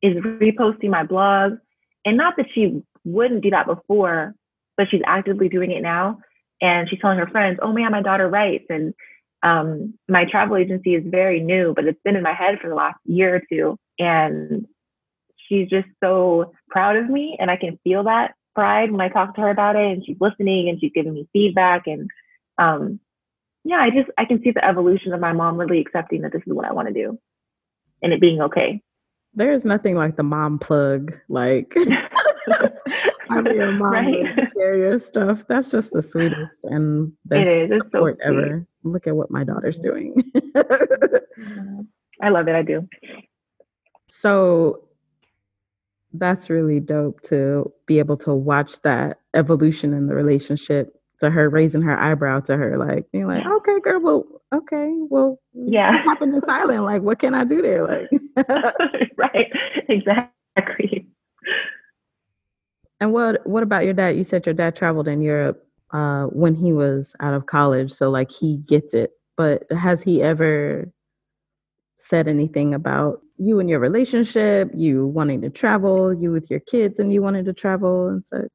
[0.02, 1.60] is reposting my blog.
[2.04, 4.34] And not that she wouldn't do that before,
[4.76, 6.18] but she's actively doing it now.
[6.62, 8.66] And she's telling her friends, oh man, my daughter writes.
[8.70, 8.96] And
[9.44, 12.76] um, my travel agency is very new, but it's been in my head for the
[12.76, 13.78] last year or two.
[14.00, 14.66] And
[15.48, 17.38] she's just so proud of me.
[17.40, 19.92] And I can feel that pride when I talk to her about it.
[19.92, 21.88] And she's listening and she's giving me feedback.
[21.88, 22.10] And
[22.58, 23.00] um,
[23.64, 26.44] yeah, I just, I can see the evolution of my mom really accepting that this
[26.46, 27.20] is what I want to do
[28.02, 28.82] and it being okay.
[29.34, 31.20] There's nothing like the mom plug.
[31.28, 31.76] Like,
[33.30, 34.50] have your mom right?
[34.56, 35.44] share your stuff.
[35.50, 37.72] That's just the sweetest and best it is.
[37.72, 38.68] It's support so ever.
[38.84, 40.32] Look at what my daughter's doing.
[42.22, 42.56] I love it.
[42.56, 42.88] I do.
[44.10, 44.88] So
[46.20, 51.50] that's really dope to be able to watch that evolution in the relationship to her
[51.50, 56.04] raising her eyebrow to her like being like okay girl well okay well yeah what
[56.04, 58.46] happened in thailand like what can i do there like
[59.18, 59.52] right
[59.88, 61.08] exactly
[63.00, 64.16] and what what about your dad?
[64.16, 68.10] You said your dad traveled in Europe uh, when he was out of college, so
[68.10, 69.12] like he gets it.
[69.38, 70.92] But has he ever
[71.98, 77.00] said anything about you and your relationship, you wanting to travel, you with your kids
[77.00, 78.52] and you wanting to travel and such?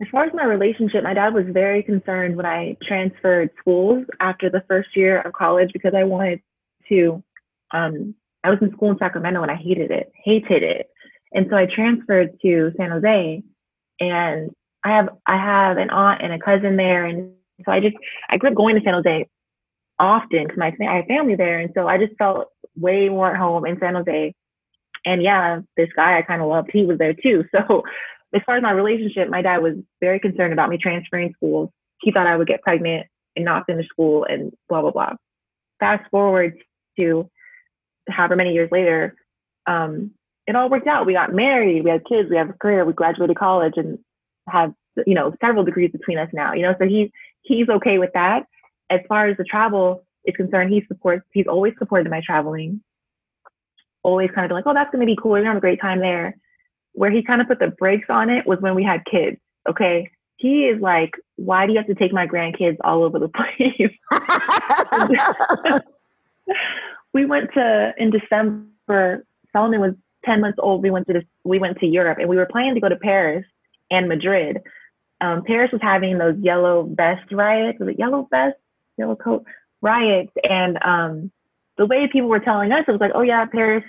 [0.00, 4.48] As far as my relationship, my dad was very concerned when I transferred schools after
[4.48, 6.40] the first year of college because I wanted
[6.88, 7.22] to.
[7.72, 10.88] Um, I was in school in Sacramento and I hated it, hated it.
[11.32, 13.42] And so I transferred to San Jose
[14.00, 14.50] and
[14.84, 17.04] I have I have an aunt and a cousin there.
[17.04, 17.32] And
[17.64, 17.96] so I just
[18.30, 19.28] I grew up going to San Jose
[19.98, 21.58] often because my I have family there.
[21.58, 22.48] And so I just felt
[22.78, 24.34] way more at home in San Jose.
[25.04, 27.44] And yeah, this guy I kind of loved, he was there too.
[27.54, 27.82] So
[28.34, 31.70] as far as my relationship, my dad was very concerned about me transferring schools.
[32.02, 35.12] He thought I would get pregnant and not finish school and blah blah blah.
[35.80, 36.58] Fast forward
[37.00, 37.30] to
[38.08, 39.14] however many years later,
[39.66, 40.12] um,
[40.46, 41.06] it all worked out.
[41.06, 43.98] We got married, we had kids, we have a career, we graduated college and
[44.48, 44.72] have,
[45.06, 47.10] you know, several degrees between us now, you know, so he's,
[47.42, 48.44] he's okay with that.
[48.90, 52.80] As far as the travel is concerned, he supports, he's always supported my traveling.
[54.02, 55.32] Always kind of been like, oh, that's going to be cool.
[55.32, 56.36] You're going to have a great time there.
[56.92, 59.38] Where he kind of put the brakes on it was when we had kids.
[59.68, 60.10] Okay.
[60.36, 63.90] He is like, why do you have to take my grandkids all over the place?
[67.12, 71.58] we went to, in December, Solomon was 10 months old, we went to this, we
[71.58, 73.44] went to Europe and we were planning to go to Paris
[73.90, 74.60] and Madrid.
[75.20, 78.56] Um, Paris was having those yellow vest riots, was it yellow vest,
[78.96, 79.44] yellow coat
[79.80, 80.32] riots.
[80.48, 81.30] And um,
[81.76, 83.84] the way people were telling us, it was like, oh yeah, Paris,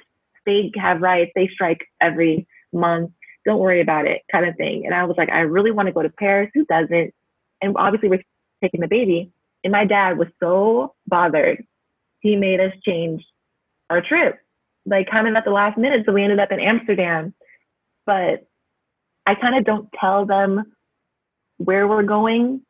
[0.45, 3.11] they have riots, they strike every month.
[3.45, 4.85] Don't worry about it, kind of thing.
[4.85, 6.51] And I was like, I really want to go to Paris.
[6.53, 7.13] Who doesn't?
[7.61, 8.23] and obviously we're
[8.61, 9.31] taking the baby.
[9.63, 11.65] And my dad was so bothered.
[12.21, 13.25] He made us change
[13.89, 14.39] our trip,
[14.85, 16.03] like kind of at the last minute.
[16.05, 17.33] So we ended up in Amsterdam.
[18.05, 18.47] But
[19.25, 20.73] I kind of don't tell them
[21.57, 22.61] where we're going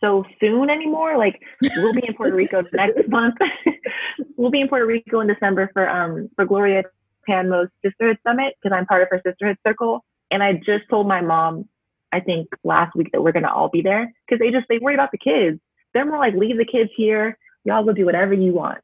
[0.00, 1.16] so soon anymore.
[1.18, 1.40] Like
[1.76, 3.36] we'll be in Puerto Rico next month.
[4.36, 8.76] we'll be in Puerto Rico in December for um for Glo Atanmo's Sisterhood Summit because
[8.76, 10.04] I'm part of her sisterhood circle.
[10.30, 11.68] And I just told my mom,
[12.12, 14.94] I think last week that we're gonna all be there because they just they worry
[14.94, 15.60] about the kids.
[15.92, 17.36] They're more like leave the kids here.
[17.64, 18.78] Y'all go do whatever you want,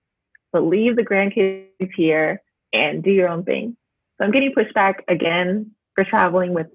[0.53, 3.77] but leave the grandkids here and do your own thing.
[4.19, 6.67] So I'm getting pushed back again for traveling with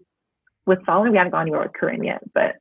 [0.65, 1.11] with Solomon.
[1.11, 2.55] We haven't gone anywhere with Corinne yet, but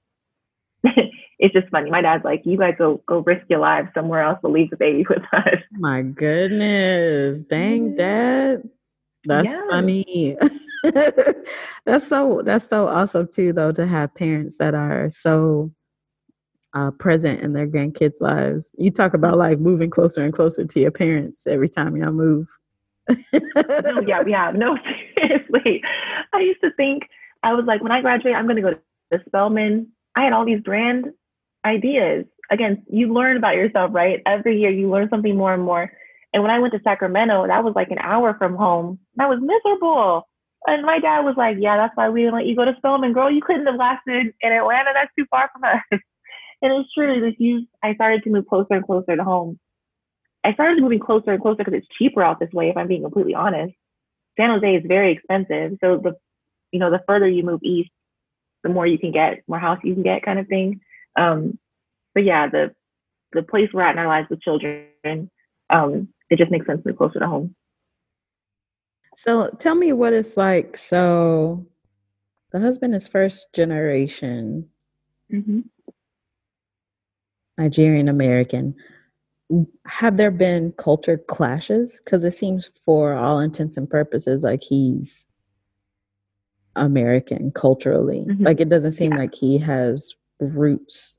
[1.40, 1.90] it's just funny.
[1.90, 4.76] My dad's like, "You guys go go risk your lives somewhere else, but leave the
[4.76, 8.62] baby with us." My goodness, dang, dad,
[9.24, 9.58] that's yeah.
[9.70, 10.36] funny.
[11.84, 15.72] that's so that's so awesome too, though, to have parents that are so
[16.74, 18.70] uh, present in their grandkids' lives.
[18.78, 22.48] You talk about like moving closer and closer to your parents every time y'all move.
[23.08, 24.76] no, yeah, yeah, no,
[25.16, 25.82] seriously.
[26.32, 27.08] I used to think
[27.42, 29.88] I was like, when I graduate, I'm going to go to Spelman.
[30.16, 31.06] I had all these grand
[31.64, 32.24] ideas.
[32.50, 34.20] Again, you learn about yourself, right?
[34.26, 35.90] Every year you learn something more and more.
[36.32, 38.98] And when I went to Sacramento, that was like an hour from home.
[39.18, 40.28] I was miserable.
[40.66, 43.12] And my dad was like, Yeah, that's why we didn't let you go to Spelman.
[43.12, 44.90] Girl, you couldn't have lasted in Atlanta.
[44.94, 45.82] That's too far from us.
[46.62, 47.24] and it's true.
[47.24, 49.58] Like you, I started to move closer and closer to home.
[50.44, 53.02] I started moving closer and closer because it's cheaper out this way, if I'm being
[53.02, 53.74] completely honest.
[54.38, 55.78] San Jose is very expensive.
[55.82, 56.14] So the
[56.72, 57.90] you know, the further you move east,
[58.62, 60.80] the more you can get, more house you can get kind of thing.
[61.16, 61.58] Um,
[62.14, 62.74] but yeah, the
[63.32, 65.30] the place we're at in our lives with children,
[65.70, 67.54] um, it just makes sense to be closer to home.
[69.14, 70.76] So tell me what it's like.
[70.76, 71.66] So
[72.52, 74.68] the husband is first generation
[75.32, 75.60] mm-hmm.
[77.58, 78.74] Nigerian American.
[79.86, 82.00] Have there been culture clashes?
[82.04, 85.26] Because it seems, for all intents and purposes, like he's
[86.76, 88.24] American culturally.
[88.28, 88.44] Mm-hmm.
[88.44, 89.18] Like it doesn't seem yeah.
[89.18, 91.18] like he has roots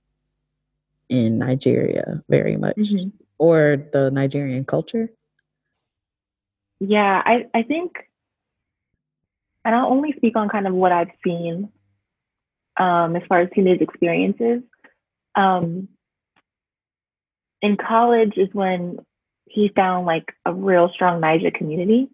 [1.10, 3.10] in Nigeria very much mm-hmm.
[3.38, 5.10] or the Nigerian culture.
[6.80, 7.92] Yeah, I, I think,
[9.64, 11.70] and I'll only speak on kind of what I've seen
[12.78, 14.64] um, as far as teenage experiences.
[15.36, 15.90] Um,
[17.62, 18.98] in college is when
[19.46, 22.10] he found like a real strong Naija community.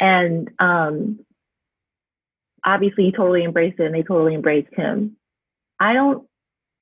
[0.00, 1.20] And um,
[2.64, 5.16] obviously he totally embraced it and they totally embraced him.
[5.80, 6.26] I don't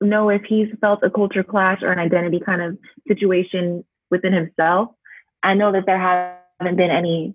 [0.01, 4.89] know if he's felt a culture clash or an identity kind of situation within himself.
[5.43, 7.33] I know that there haven't been any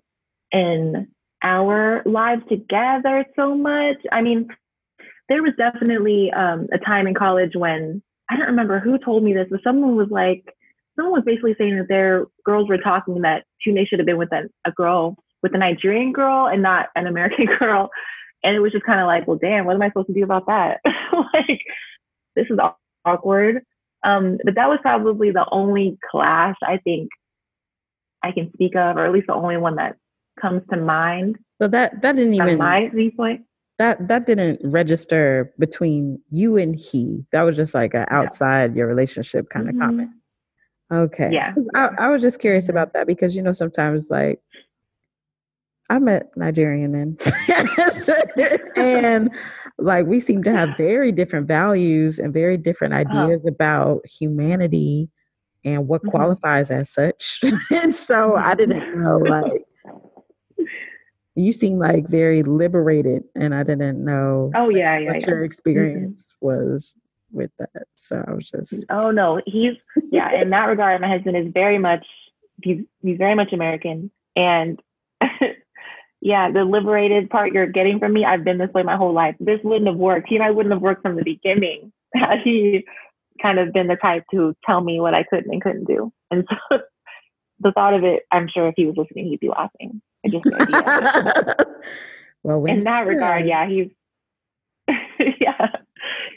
[0.51, 1.07] in
[1.43, 3.97] our lives together so much.
[4.11, 4.47] I mean,
[5.29, 9.33] there was definitely um, a time in college when I don't remember who told me
[9.33, 10.43] this, but someone was like,
[10.95, 14.31] someone was basically saying that their girls were talking that Tunde should have been with
[14.31, 17.89] a, a girl, with a Nigerian girl and not an American girl.
[18.45, 20.23] And it was just kind of like, well, damn, what am I supposed to do
[20.23, 20.79] about that?
[21.33, 21.61] like,
[22.35, 22.59] this is
[23.03, 23.63] awkward.
[24.03, 27.09] Um, but that was probably the only clash I think
[28.21, 29.95] I can speak of, or at least the only one that
[30.39, 31.37] comes to mind.
[31.61, 33.41] So that that didn't even my viewpoint.
[33.77, 37.25] That that didn't register between you and he.
[37.31, 38.79] That was just like an outside yeah.
[38.79, 39.81] your relationship kind mm-hmm.
[39.81, 40.09] of comment.
[40.93, 41.29] Okay.
[41.31, 41.53] Yeah.
[41.73, 42.77] I, I was just curious mm-hmm.
[42.77, 44.39] about that because you know sometimes like
[45.89, 47.17] I met Nigerian men.
[48.75, 49.29] and
[49.77, 53.25] like we seem to have very different values and very different uh-huh.
[53.25, 55.09] ideas about humanity
[55.63, 56.11] and what mm-hmm.
[56.11, 57.41] qualifies as such.
[57.71, 59.65] and so I didn't know like
[61.35, 65.11] you seem like very liberated and I didn't know Oh yeah, yeah.
[65.11, 65.27] What yeah.
[65.27, 66.45] your experience mm-hmm.
[66.47, 66.95] was
[67.31, 67.87] with that.
[67.97, 69.73] So I was just Oh no, he's
[70.11, 72.05] yeah, in that regard my husband is very much
[72.63, 74.81] he's he's very much American and
[76.25, 79.35] yeah, the liberated part you're getting from me, I've been this way my whole life.
[79.39, 80.27] This wouldn't have worked.
[80.27, 82.83] He and I wouldn't have worked from the beginning had he
[83.39, 86.11] kind of been the type to tell me what I couldn't and couldn't do.
[86.31, 86.79] And so
[87.59, 90.01] the thought of it, I'm sure if he was listening, he'd be laughing.
[90.25, 90.45] I just
[92.43, 93.91] well, in that regard, yeah, he's
[95.39, 95.67] yeah,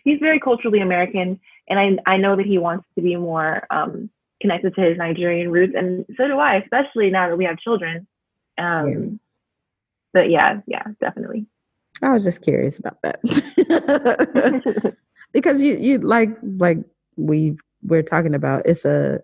[0.04, 4.10] he's very culturally American, and I I know that he wants to be more um,
[4.42, 8.06] connected to his Nigerian roots, and so do I, especially now that we have children.
[8.58, 9.16] Um, yeah
[10.18, 11.46] but yeah, yeah, definitely.
[12.02, 13.20] I was just curious about that
[15.32, 16.78] because you you like like
[17.16, 19.20] we we're talking about it's a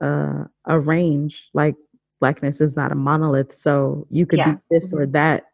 [0.00, 1.76] a, a range like
[2.20, 4.52] blackness is not a monolith so you could yeah.
[4.52, 5.12] be this or mm-hmm.
[5.12, 5.44] that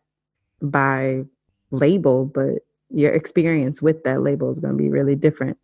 [0.61, 1.23] by
[1.71, 2.59] label but
[2.91, 5.57] your experience with that label is going to be really different.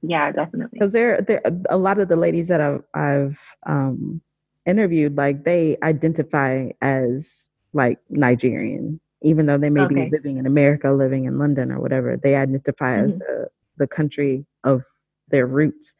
[0.00, 0.78] Yeah, definitely.
[0.78, 4.22] Because there, there, a lot of the ladies that I've, I've um,
[4.64, 9.94] interviewed, like they identify as like Nigerian, even though they may okay.
[9.94, 12.16] be living in America, living in London or whatever.
[12.16, 13.04] They identify mm-hmm.
[13.04, 14.82] as the the country of
[15.28, 15.94] their roots.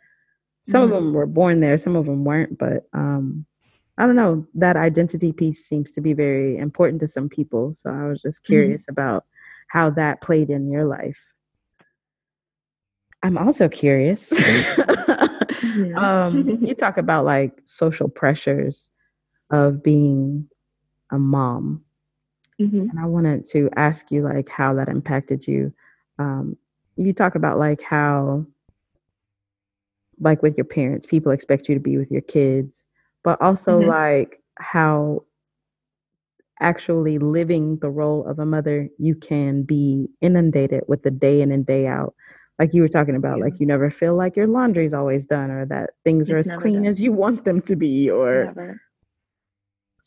[0.62, 0.92] Some mm-hmm.
[0.92, 3.44] of them were born there, some of them weren't, but um,
[3.98, 4.46] I don't know.
[4.54, 7.74] That identity piece seems to be very important to some people.
[7.74, 8.52] So I was just mm-hmm.
[8.52, 8.92] curious mm-hmm.
[8.92, 9.24] about
[9.68, 11.20] how that played in your life.
[13.22, 14.32] I'm also curious.
[15.96, 18.90] um, you talk about like social pressures
[19.50, 20.48] of being
[21.10, 21.82] a mom.
[22.60, 22.90] Mm-hmm.
[22.90, 25.72] And I wanted to ask you like how that impacted you.
[26.18, 26.56] Um,
[26.96, 28.46] you talk about like how
[30.20, 32.84] like with your parents, people expect you to be with your kids,
[33.22, 33.90] but also mm-hmm.
[33.90, 35.24] like how
[36.60, 41.52] actually living the role of a mother, you can be inundated with the day in
[41.52, 42.14] and day out.
[42.58, 43.44] Like you were talking about, yeah.
[43.44, 46.62] like you never feel like your laundry's always done or that things it's are as
[46.62, 46.86] clean done.
[46.86, 48.80] as you want them to be or never.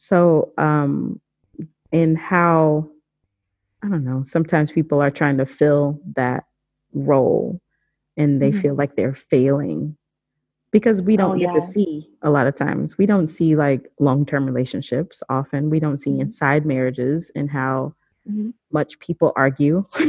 [0.01, 1.19] So um
[1.91, 2.89] and how
[3.83, 6.45] I don't know, sometimes people are trying to fill that
[6.93, 7.59] role
[8.15, 8.61] and they mm-hmm.
[8.61, 9.97] feel like they're failing
[10.71, 11.59] because we don't oh, get yeah.
[11.59, 15.97] to see a lot of times we don't see like long-term relationships often we don't
[15.97, 16.21] see mm-hmm.
[16.21, 17.93] inside marriages and how
[18.29, 18.49] mm-hmm.
[18.71, 19.83] much people argue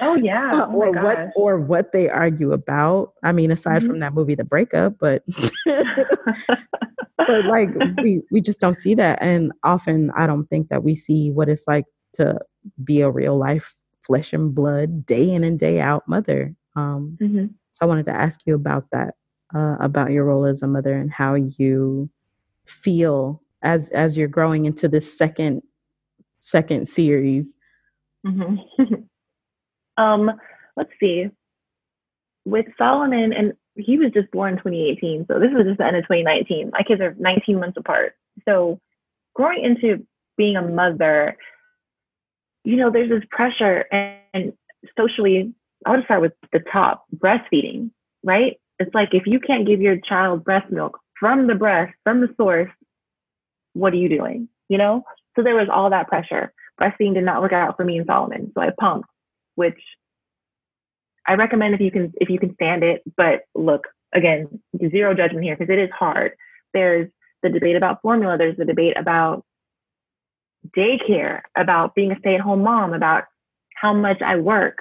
[0.00, 3.90] oh yeah oh or what or what they argue about i mean aside mm-hmm.
[3.90, 5.22] from that movie the breakup but
[5.66, 7.70] but like
[8.02, 11.48] we we just don't see that and often i don't think that we see what
[11.48, 12.38] it's like to
[12.84, 13.74] be a real life
[14.06, 17.46] flesh and blood day in and day out mother um mm-hmm.
[17.72, 19.14] so i wanted to ask you about that
[19.54, 22.08] uh, about your role as a mother and how you
[22.66, 25.62] feel as as you're growing into this second
[26.40, 27.56] second series
[28.26, 28.94] mm-hmm.
[30.02, 30.30] um
[30.76, 31.28] let's see
[32.44, 36.02] with solomon and he was just born 2018 so this was just the end of
[36.04, 38.14] 2019 my kids are 19 months apart
[38.46, 38.80] so
[39.34, 40.04] growing into
[40.36, 41.36] being a mother
[42.64, 44.52] you know there's this pressure and, and
[44.98, 45.52] socially
[45.86, 47.90] i want to start with the top breastfeeding
[48.24, 52.22] right it's like if you can't give your child breast milk from the breast, from
[52.22, 52.70] the source,
[53.74, 54.48] what are you doing?
[54.68, 55.04] You know?
[55.40, 56.52] So there was all that pressure.
[56.78, 58.52] Breastfeeding did not work out for me and Solomon.
[58.54, 59.08] So I pumped,
[59.54, 59.80] which
[61.26, 63.02] I recommend if you can if you can stand it.
[63.16, 64.60] But look, again,
[64.90, 66.32] zero judgment here because it is hard.
[66.74, 67.10] There's
[67.42, 69.46] the debate about formula, there's the debate about
[70.76, 73.24] daycare, about being a stay-at-home mom, about
[73.74, 74.76] how much I work.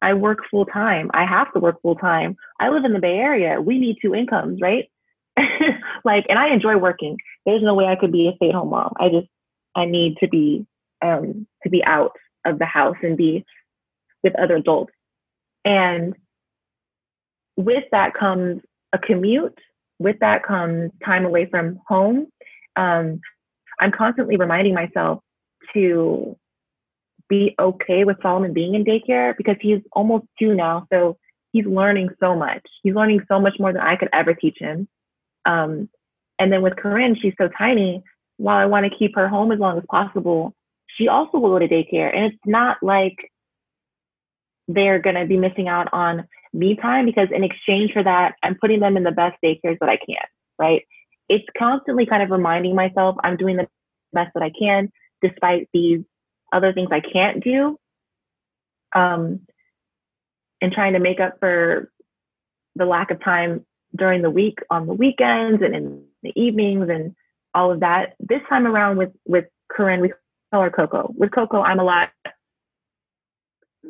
[0.00, 1.10] I work full time.
[1.12, 2.36] I have to work full time.
[2.60, 3.60] I live in the Bay Area.
[3.60, 4.88] We need two incomes, right?
[6.04, 7.16] like, and I enjoy working.
[7.44, 8.92] There's no way I could be a stay at home mom.
[9.00, 9.26] I just,
[9.74, 10.66] I need to be,
[11.02, 12.12] um, to be out
[12.44, 13.44] of the house and be
[14.22, 14.92] with other adults.
[15.64, 16.14] And
[17.56, 18.62] with that comes
[18.92, 19.58] a commute.
[19.98, 22.26] With that comes time away from home.
[22.76, 23.20] Um,
[23.80, 25.20] I'm constantly reminding myself
[25.72, 26.36] to
[27.28, 30.86] be okay with Solomon being in daycare because he's almost two now.
[30.92, 31.16] So
[31.52, 32.62] he's learning so much.
[32.82, 34.88] He's learning so much more than I could ever teach him.
[35.46, 35.88] Um,
[36.38, 38.02] and then with Corinne, she's so tiny.
[38.36, 40.54] While I want to keep her home as long as possible,
[40.96, 42.14] she also will go to daycare.
[42.14, 43.30] And it's not like
[44.68, 48.56] they're going to be missing out on me time because in exchange for that, I'm
[48.60, 50.24] putting them in the best daycares that I can,
[50.58, 50.82] right?
[51.28, 53.68] It's constantly kind of reminding myself I'm doing the
[54.12, 54.90] best that I can
[55.22, 56.00] despite these
[56.52, 57.78] other things I can't do.
[58.94, 59.40] Um,
[60.60, 61.90] and trying to make up for
[62.76, 67.14] the lack of time during the week on the weekends and in the evenings and
[67.54, 68.14] all of that.
[68.20, 70.12] This time around with with Corinne, we
[70.52, 71.12] call her Coco.
[71.16, 72.10] With Coco, I'm a lot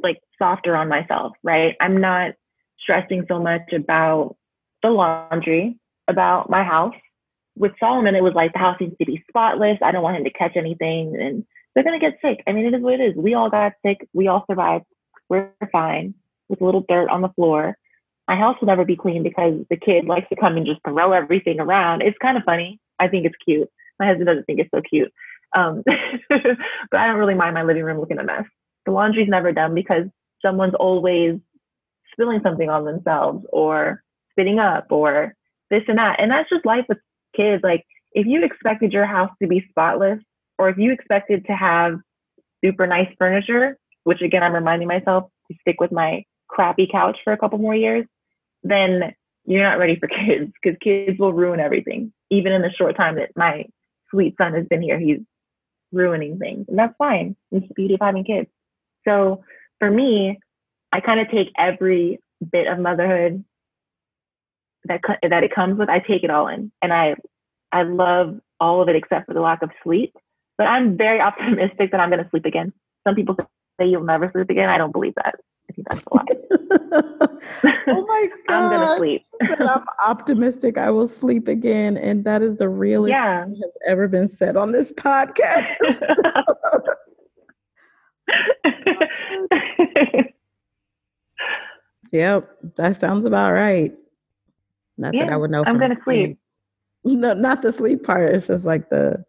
[0.03, 1.77] like softer on myself, right?
[1.81, 2.33] I'm not
[2.81, 4.37] stressing so much about
[4.83, 6.95] the laundry, about my house.
[7.57, 9.79] With Solomon, it was like the house needs to be spotless.
[9.83, 11.45] I don't want him to catch anything and
[11.75, 12.43] they're to get sick.
[12.47, 13.17] I mean, it is what it is.
[13.17, 14.09] We all got sick.
[14.13, 14.85] We all survived.
[15.29, 16.15] We're fine
[16.49, 17.77] with a little dirt on the floor.
[18.29, 21.13] My house will never be clean because the kid likes to come and just throw
[21.13, 22.03] everything around.
[22.03, 22.81] It's kind of funny.
[22.99, 23.69] I think it's cute.
[23.99, 25.13] My husband doesn't think it's so cute.
[25.57, 25.83] Um,
[26.29, 28.45] but I don't really mind my living room looking a mess.
[28.87, 30.05] The laundry's never done because
[30.43, 31.39] someone's always
[32.13, 35.35] spilling something on themselves or spitting up or
[35.71, 36.21] this and that.
[36.21, 36.99] And that's just life with
[37.37, 37.63] kids.
[37.63, 40.21] Like if you expected your house to be spotless
[40.59, 41.95] or if you expected to have
[42.65, 47.33] super nice furniture, which again, I'm reminding myself to stick with my crappy couch for
[47.33, 48.07] a couple more years,
[48.63, 49.15] then
[49.47, 52.13] you're not ready for kids because kids will ruin everything.
[52.31, 53.67] Even in the short time that my
[54.11, 55.21] sweet son has been here, he's
[55.93, 56.67] ruining things.
[56.69, 57.37] And that's fine.
[57.51, 58.49] It's the beauty of having kids.
[59.07, 59.45] So
[59.79, 60.39] for me,
[60.93, 62.19] I kind of take every
[62.53, 63.45] bit of motherhood
[64.85, 65.89] that that it comes with.
[65.89, 67.17] I take it all in, and I
[67.73, 70.15] I love all of it except for the lack of sleep.
[70.57, 72.73] But I'm very optimistic that I'm going to sleep again.
[73.07, 73.37] Some people
[73.81, 74.69] say you'll never sleep again.
[74.69, 75.35] I don't believe that.
[75.89, 76.25] That's a lie.
[77.89, 78.55] oh my god!
[78.55, 79.27] I'm gonna sleep.
[79.43, 80.79] I'm optimistic.
[80.79, 83.45] I will sleep again, and that is the realest yeah.
[83.45, 85.77] thing has ever been said on this podcast.
[92.13, 93.93] yep, that sounds about right.
[94.97, 95.65] Not yeah, that I would know.
[95.67, 96.39] I'm gonna sleep.
[97.05, 98.33] No, not the sleep part.
[98.35, 99.25] It's just like the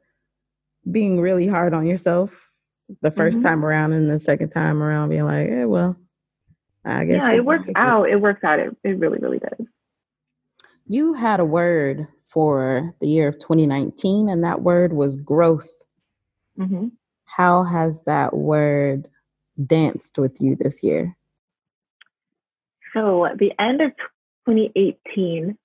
[0.91, 2.51] being really hard on yourself
[3.01, 3.41] the 1st mm-hmm.
[3.41, 5.97] time around and the second time around being like, yeah, well,
[6.85, 7.23] I guess.
[7.23, 8.07] Yeah, it works out.
[8.07, 8.13] It.
[8.13, 8.59] it works out.
[8.59, 9.65] It, it really, really does.
[10.87, 15.85] You had a word for the year of 2019, and that word was growth.
[16.59, 16.87] Mm-hmm.
[17.25, 19.07] How has that word
[19.65, 21.17] danced with you this year?
[22.93, 23.91] So, at the end of
[24.47, 25.57] 2018,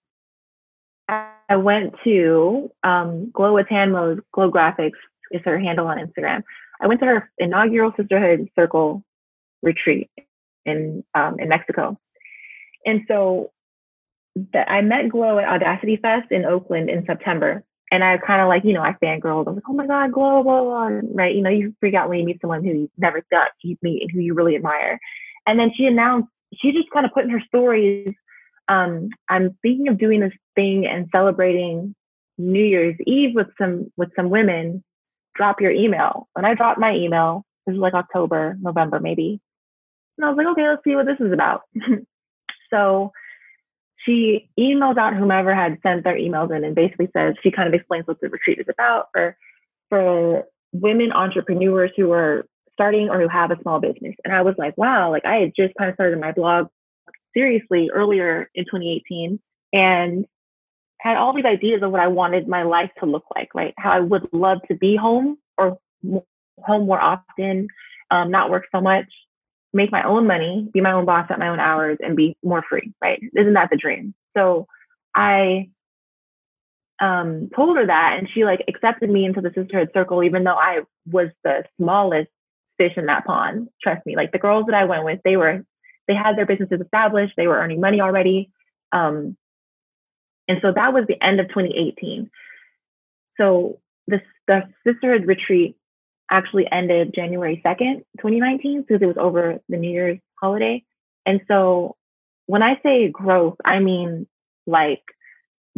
[1.09, 4.93] I went to um, Glo Atanmo, Glow Graphics
[5.31, 6.43] is her handle on Instagram.
[6.81, 9.05] I went to her inaugural Sisterhood Circle
[9.63, 10.11] retreat
[10.65, 11.99] in um, in Mexico,
[12.87, 13.51] and so
[14.55, 18.65] I met Glo at Audacity Fest in Oakland in September, and I kind of like
[18.65, 19.47] you know I fangirled.
[19.47, 21.35] I was like, oh my god, Glo, blah, blah, blah, right?
[21.35, 24.03] You know, you freak out when you meet someone who you never thought you'd meet
[24.03, 24.99] and who you really admire.
[25.47, 28.15] And then she announced, she just kind of put in her stories.
[28.69, 31.95] Um, I'm thinking of doing this thing and celebrating
[32.39, 34.85] New Year's Eve with some with some women.
[35.35, 36.29] Drop your email.
[36.37, 37.45] And I dropped my email.
[37.67, 39.41] This was like October, November, maybe.
[40.21, 41.63] And I was like, okay, let's see what this is about.
[42.71, 43.13] so
[44.05, 47.75] she emails out whomever had sent their emails in and basically says she kind of
[47.75, 49.37] explains what the retreat is about for
[49.89, 54.15] for women entrepreneurs who are starting or who have a small business.
[54.25, 56.69] And I was like, wow, like I had just kind of started my blog
[57.35, 59.41] seriously earlier in 2018
[59.73, 60.27] and
[60.99, 63.73] had all these ideas of what I wanted my life to look like, right?
[63.79, 65.79] How I would love to be home or
[66.59, 67.69] home more often,
[68.11, 69.07] um, not work so much,
[69.73, 72.63] make my own money, be my own boss at my own hours, and be more
[72.69, 73.21] free, right?
[73.37, 74.15] Isn't that the dream?
[74.37, 74.67] So
[75.15, 75.71] I
[77.01, 80.57] um, told her that, and she like accepted me into the sisterhood circle, even though
[80.57, 82.31] I was the smallest
[82.79, 83.69] fish in that pond.
[83.83, 85.65] Trust me, like the girls that I went with, they were
[86.09, 88.51] they had their businesses established, they were earning money already.
[88.93, 89.37] Um,
[90.49, 92.29] and so that was the end of 2018.
[93.37, 95.77] So the, the sisterhood retreat
[96.31, 100.85] actually ended January 2nd, 2019, because it was over the New Year's holiday.
[101.27, 101.97] And so
[102.47, 104.27] when I say growth, I mean
[104.67, 105.03] like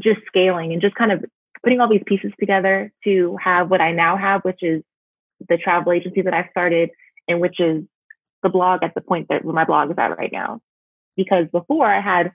[0.01, 1.25] just scaling and just kind of
[1.63, 4.83] putting all these pieces together to have what I now have, which is
[5.49, 6.91] the travel agency that I've started
[7.29, 7.85] and which is
[8.43, 10.61] the blog at the point that my blog is at right now.
[11.17, 12.33] Because before I had,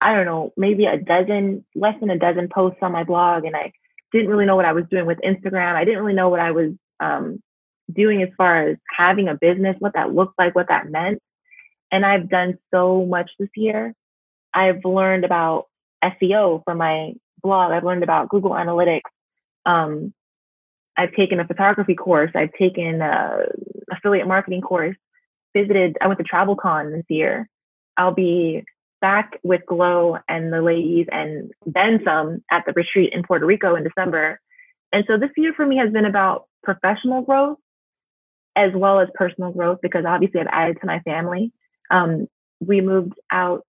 [0.00, 3.56] I don't know, maybe a dozen, less than a dozen posts on my blog, and
[3.56, 3.72] I
[4.12, 5.74] didn't really know what I was doing with Instagram.
[5.74, 7.40] I didn't really know what I was um,
[7.92, 11.20] doing as far as having a business, what that looked like, what that meant.
[11.90, 13.94] And I've done so much this year.
[14.52, 15.66] I've learned about
[16.02, 17.72] SEO for my blog.
[17.72, 19.00] I've learned about Google Analytics.
[19.64, 20.12] Um,
[20.96, 22.30] I've taken a photography course.
[22.34, 23.46] I've taken a
[23.90, 24.96] affiliate marketing course.
[25.54, 25.96] Visited.
[26.00, 27.48] I went to TravelCon this year.
[27.96, 28.64] I'll be
[29.00, 33.74] back with Glo and the ladies and then some at the retreat in Puerto Rico
[33.74, 34.40] in December.
[34.92, 37.58] And so this year for me has been about professional growth
[38.56, 41.52] as well as personal growth because obviously I've added to my family.
[41.90, 42.26] Um,
[42.60, 43.64] we moved out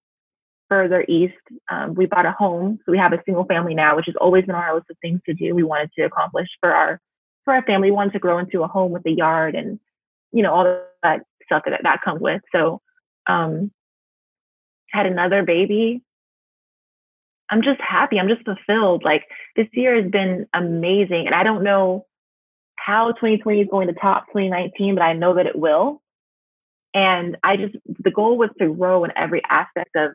[0.69, 1.35] further east.
[1.69, 4.45] Um, we bought a home, so we have a single family now, which has always
[4.45, 5.53] been on our list of things to do.
[5.53, 6.99] We wanted to accomplish for our
[7.45, 7.91] for our family.
[7.91, 9.79] We wanted to grow into a home with a yard and
[10.31, 10.63] you know all
[11.03, 12.41] that stuff that that comes with.
[12.51, 12.81] So
[13.27, 13.71] um,
[14.89, 16.01] had another baby.
[17.49, 18.19] I'm just happy.
[18.19, 19.03] I'm just fulfilled.
[19.03, 19.23] Like
[19.55, 22.07] this year has been amazing, and I don't know
[22.87, 26.01] how 2020 is going to top 2019, but I know that it will.
[26.93, 30.11] And I just, the goal was to grow in every aspect of,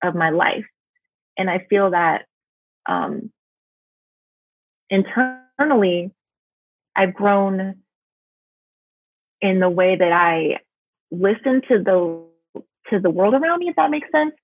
[0.00, 0.64] of my life.
[1.36, 2.26] And I feel that
[2.86, 3.32] um,
[4.90, 6.12] internally,
[6.94, 7.82] I've grown
[9.40, 10.60] in the way that I
[11.10, 12.24] listen to the
[12.90, 14.34] to the world around me, if that makes sense.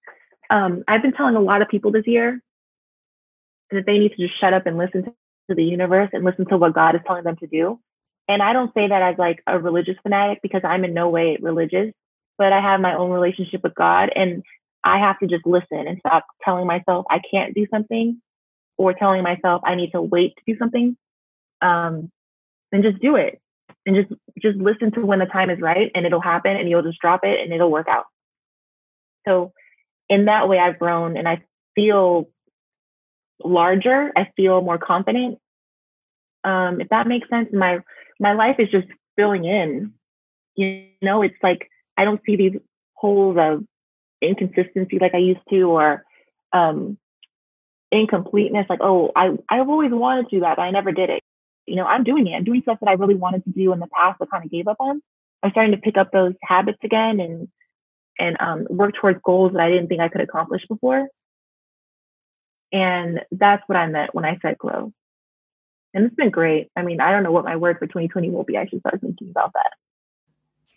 [0.50, 2.40] Um, I've been telling a lot of people this year
[3.70, 5.14] that they need to just shut up and listen to
[5.48, 7.80] to the universe and listen to what God is telling them to do.
[8.28, 11.38] And I don't say that as like a religious fanatic because I'm in no way
[11.40, 11.92] religious,
[12.36, 14.42] but I have my own relationship with God and
[14.84, 18.20] I have to just listen and stop telling myself I can't do something
[18.76, 20.96] or telling myself I need to wait to do something.
[21.60, 22.10] Um,
[22.70, 23.40] and just do it
[23.86, 26.82] and just just listen to when the time is right and it'll happen and you'll
[26.82, 28.04] just drop it and it'll work out.
[29.26, 29.52] So
[30.08, 31.42] in that way I've grown and I
[31.74, 32.28] feel
[33.42, 34.12] larger.
[34.16, 35.38] I feel more confident.
[36.44, 37.80] Um, if that makes sense, my
[38.20, 39.92] my life is just filling in.
[40.54, 42.60] You know, it's like I don't see these
[42.94, 43.64] holes of
[44.20, 46.04] inconsistency like I used to, or
[46.52, 46.98] um,
[47.90, 48.66] incompleteness.
[48.68, 51.22] Like, oh, I I've always wanted to do that, but I never did it.
[51.66, 52.34] You know, I'm doing it.
[52.34, 54.50] I'm doing stuff that I really wanted to do in the past, but kind of
[54.50, 55.02] gave up on.
[55.42, 57.48] I'm starting to pick up those habits again and
[58.18, 61.08] and um, work towards goals that I didn't think I could accomplish before.
[62.72, 64.92] And that's what I meant when I said glow.
[65.94, 66.70] And it's been great.
[66.76, 68.58] I mean, I don't know what my word for 2020 will be.
[68.58, 69.72] I should start thinking about that.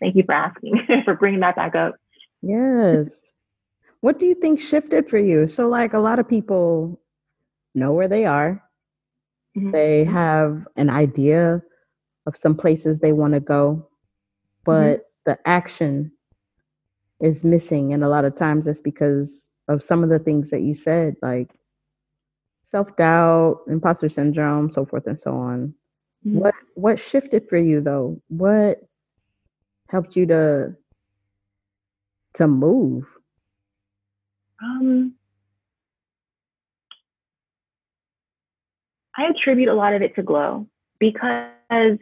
[0.00, 1.94] Thank you for asking, for bringing that back up.
[2.40, 3.32] Yes.
[4.00, 5.46] What do you think shifted for you?
[5.46, 7.00] So, like, a lot of people
[7.74, 8.62] know where they are,
[9.56, 9.70] mm-hmm.
[9.70, 11.62] they have an idea
[12.26, 13.88] of some places they want to go,
[14.64, 15.02] but mm-hmm.
[15.26, 16.12] the action
[17.20, 17.92] is missing.
[17.92, 21.14] And a lot of times that's because of some of the things that you said,
[21.22, 21.50] like
[22.72, 25.74] self doubt, imposter syndrome, so forth and so on.
[26.26, 26.38] Mm-hmm.
[26.38, 28.20] What what shifted for you though?
[28.28, 28.80] What
[29.90, 30.74] helped you to
[32.34, 33.04] to move?
[34.62, 35.14] Um
[39.16, 40.66] I attribute a lot of it to Glo
[40.98, 41.98] because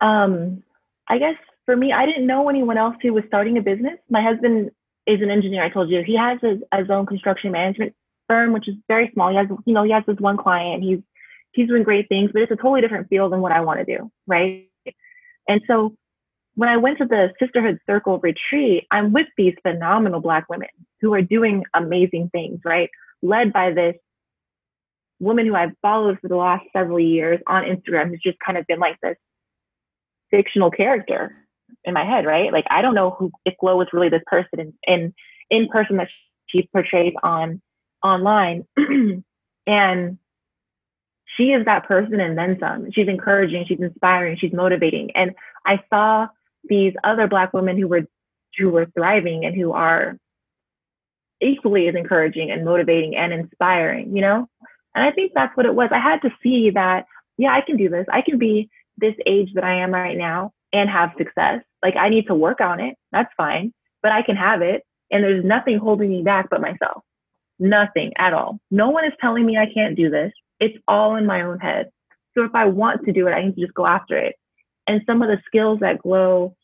[0.00, 0.62] um
[1.06, 1.36] I guess
[1.66, 3.98] for me, I didn't know anyone else who was starting a business.
[4.08, 4.70] My husband
[5.06, 5.62] is an engineer.
[5.62, 7.94] I told you he has his, his own construction management
[8.30, 9.28] firm, which is very small.
[9.30, 10.84] He has, you know, he has this one client.
[10.84, 11.00] He's
[11.52, 13.84] he's doing great things, but it's a totally different field than what I want to
[13.84, 14.68] do, right?
[15.48, 15.96] And so
[16.54, 20.68] when I went to the Sisterhood Circle retreat, I'm with these phenomenal Black women
[21.00, 22.88] who are doing amazing things, right?
[23.20, 23.96] Led by this
[25.18, 28.66] woman who I've followed for the last several years on Instagram, who's just kind of
[28.68, 29.16] been like this
[30.30, 31.34] fictional character
[31.84, 32.52] in my head, right?
[32.52, 35.14] Like I don't know who if Glo was really this person in in,
[35.50, 36.08] in person that
[36.46, 37.60] she portrays on
[38.02, 38.66] online.
[39.66, 40.18] and
[41.36, 42.90] she is that person and then some.
[42.92, 45.12] She's encouraging, she's inspiring, she's motivating.
[45.14, 45.34] And
[45.64, 46.28] I saw
[46.64, 48.06] these other black women who were
[48.58, 50.18] who were thriving and who are
[51.40, 54.48] equally as encouraging and motivating and inspiring, you know?
[54.94, 55.90] And I think that's what it was.
[55.92, 57.06] I had to see that,
[57.38, 58.06] yeah, I can do this.
[58.12, 61.60] I can be this age that I am right now and have success.
[61.82, 62.96] Like I need to work on it.
[63.12, 63.72] That's fine,
[64.02, 64.84] but I can have it.
[65.10, 67.02] And there's nothing holding me back but myself.
[67.60, 68.58] Nothing at all.
[68.70, 70.32] No one is telling me I can't do this.
[70.58, 71.90] It's all in my own head.
[72.34, 74.34] So if I want to do it, I need to just go after it.
[74.86, 76.56] And some of the skills that Glo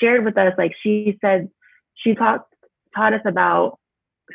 [0.00, 1.48] shared with us, like she said,
[1.94, 2.46] she taught
[2.96, 3.78] taught us about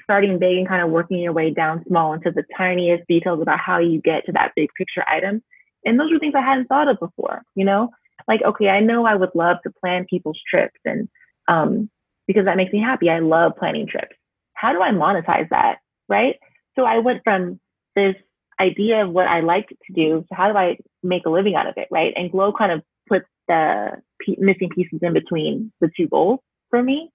[0.03, 3.59] starting big and kind of working your way down small into the tiniest details about
[3.59, 5.43] how you get to that big picture item.
[5.85, 7.89] And those were things I hadn't thought of before, you know?
[8.27, 11.09] Like, okay, I know I would love to plan people's trips and
[11.47, 11.89] um,
[12.27, 13.09] because that makes me happy.
[13.09, 14.15] I love planning trips.
[14.53, 15.79] How do I monetize that?
[16.09, 16.37] Right?
[16.75, 17.59] So I went from
[17.95, 18.15] this
[18.59, 21.67] idea of what I liked to do to how do I make a living out
[21.67, 22.13] of it, right?
[22.15, 26.39] And Glo kind of puts the p- missing pieces in between the two goals
[26.69, 27.09] for me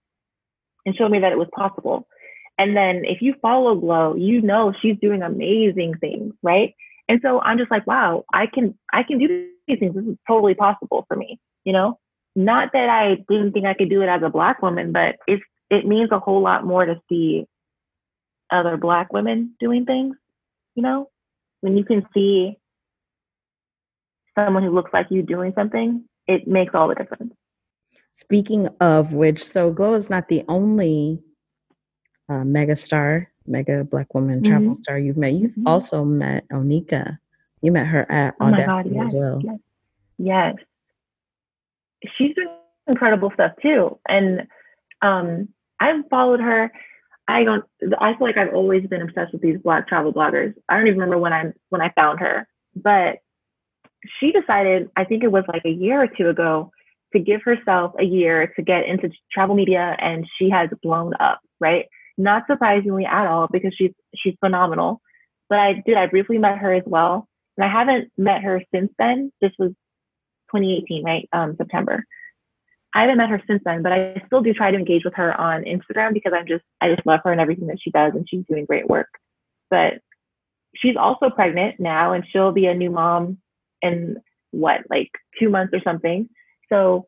[0.84, 2.06] and showed me that it was possible.
[2.58, 6.74] And then if you follow Glo, you know she's doing amazing things, right?
[7.08, 9.94] And so I'm just like, wow, I can I can do these things.
[9.94, 11.98] This is totally possible for me, you know?
[12.36, 15.42] Not that I didn't think I could do it as a black woman, but it's
[15.70, 17.46] it means a whole lot more to see
[18.50, 20.16] other black women doing things,
[20.74, 21.10] you know?
[21.60, 22.58] When you can see
[24.38, 27.34] someone who looks like you doing something, it makes all the difference.
[28.12, 31.22] Speaking of which, so Glo is not the only
[32.28, 34.52] uh, mega star, mega black woman mm-hmm.
[34.52, 35.32] travel star you've met.
[35.32, 35.66] You've mm-hmm.
[35.66, 37.18] also met Oneika.
[37.62, 39.40] You met her at oh Audacity yes, as well.
[39.42, 39.58] Yes.
[40.18, 40.54] yes.
[42.16, 42.48] She's doing
[42.86, 43.98] incredible stuff too.
[44.08, 44.46] And
[45.02, 45.48] um,
[45.80, 46.72] I've followed her
[47.28, 47.64] I don't.
[48.00, 50.54] I feel like I've always been obsessed with these black travel bloggers.
[50.68, 53.18] I don't even remember when I when I found her, but
[54.18, 54.88] she decided.
[54.96, 56.72] I think it was like a year or two ago
[57.12, 61.40] to give herself a year to get into travel media, and she has blown up.
[61.60, 61.84] Right?
[62.16, 65.02] Not surprisingly at all because she's she's phenomenal.
[65.50, 65.98] But I did.
[65.98, 69.32] I briefly met her as well, and I haven't met her since then.
[69.42, 69.72] This was
[70.54, 71.28] 2018, right?
[71.34, 72.04] Um, September.
[72.94, 75.38] I haven't met her since then, but I still do try to engage with her
[75.38, 78.26] on Instagram because I'm just I just love her and everything that she does and
[78.28, 79.08] she's doing great work.
[79.70, 80.00] But
[80.74, 83.38] she's also pregnant now and she'll be a new mom
[83.82, 84.16] in
[84.50, 86.28] what, like two months or something.
[86.70, 87.06] So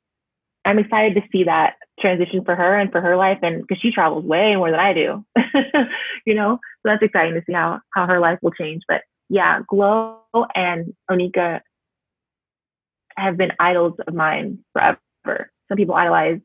[0.65, 3.91] I'm excited to see that transition for her and for her life and because she
[3.91, 5.25] travels way more than I do.
[6.27, 6.59] you know?
[6.83, 8.83] So that's exciting to see how how her life will change.
[8.87, 10.19] But yeah, Glo
[10.55, 11.61] and Oneika
[13.17, 15.51] have been idols of mine forever.
[15.71, 16.41] Some people idolize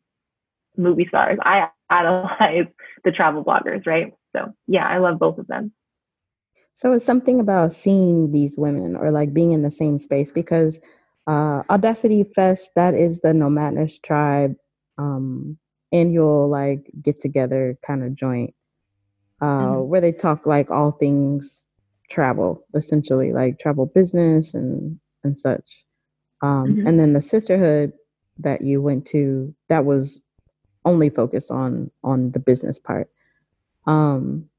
[0.78, 1.40] movie stars.
[1.42, 2.68] I idolize
[3.04, 4.14] the travel bloggers, right?
[4.36, 5.72] So yeah, I love both of them.
[6.76, 10.80] So it's something about seeing these women or like being in the same space because
[11.26, 14.56] uh, Audacity Fest, that is the Nomadness Tribe
[14.98, 15.58] um,
[15.92, 18.54] annual like get together kind of joint
[19.42, 19.90] uh, mm-hmm.
[19.90, 21.66] where they talk like all things
[22.10, 25.86] travel, essentially like travel business and and such.
[26.42, 26.88] Um, mm-hmm.
[26.88, 27.94] And then the sisterhood
[28.40, 30.22] that you went to, that was
[30.86, 33.10] only focused on on the business part.
[33.88, 34.50] Um,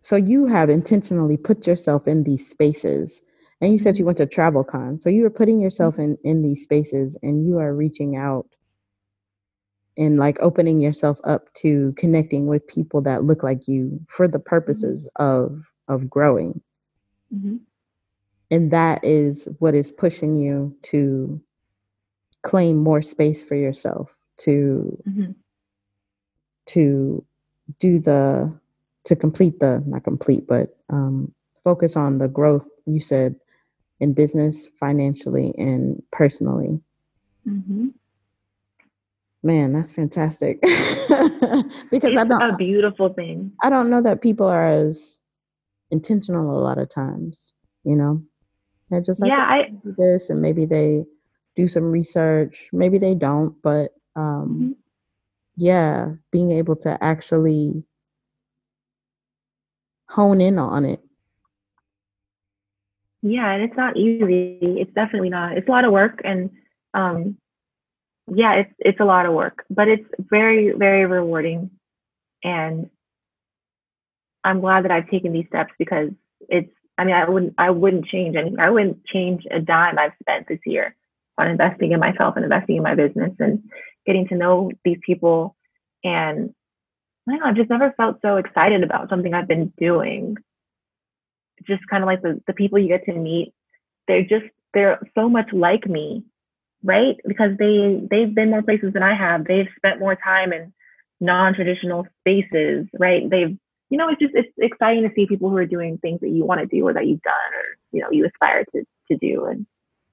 [0.00, 3.22] so you have intentionally put yourself in these spaces.
[3.60, 4.06] And you said you mm-hmm.
[4.06, 5.00] went to TravelCon.
[5.00, 8.46] So you were putting yourself in in these spaces and you are reaching out
[9.96, 14.38] and like opening yourself up to connecting with people that look like you for the
[14.38, 15.54] purposes mm-hmm.
[15.54, 16.60] of of growing.
[17.34, 17.56] Mm-hmm.
[18.50, 21.40] And that is what is pushing you to
[22.44, 25.32] claim more space for yourself to mm-hmm.
[26.66, 27.24] to
[27.80, 28.52] do the
[29.04, 31.32] to complete the not complete but um,
[31.64, 33.34] focus on the growth you said
[33.98, 36.80] in business financially and personally
[37.48, 37.88] mm-hmm.
[39.42, 44.46] man that's fantastic because it's i don't a beautiful thing i don't know that people
[44.46, 45.18] are as
[45.90, 48.22] intentional a lot of times you know
[48.90, 51.04] they're just like yeah i do this and maybe they
[51.56, 54.72] do some research maybe they don't but um mm-hmm.
[55.56, 57.84] yeah being able to actually
[60.14, 61.00] hone in on it.
[63.22, 64.58] Yeah, and it's not easy.
[64.62, 65.56] It's definitely not.
[65.56, 66.50] It's a lot of work and
[66.94, 67.36] um
[68.26, 71.70] yeah, it's it's a lot of work, but it's very very rewarding
[72.42, 72.90] and
[74.44, 76.10] I'm glad that I've taken these steps because
[76.48, 78.60] it's I mean I wouldn't I wouldn't change anything.
[78.60, 80.94] I wouldn't change a dime I've spent this year
[81.38, 83.62] on investing in myself and investing in my business and
[84.06, 85.56] getting to know these people
[86.04, 86.54] and
[87.26, 90.36] I don't know, I've just never felt so excited about something I've been doing.
[91.66, 93.54] Just kind of like the, the people you get to meet,
[94.06, 96.24] they're just they're so much like me,
[96.82, 97.16] right?
[97.26, 99.46] Because they they've been more places than I have.
[99.46, 100.72] They've spent more time in
[101.20, 103.28] non-traditional spaces, right?
[103.28, 103.56] They've
[103.90, 106.44] you know, it's just it's exciting to see people who are doing things that you
[106.44, 109.46] want to do or that you've done or you know you aspire to to do,
[109.46, 109.66] and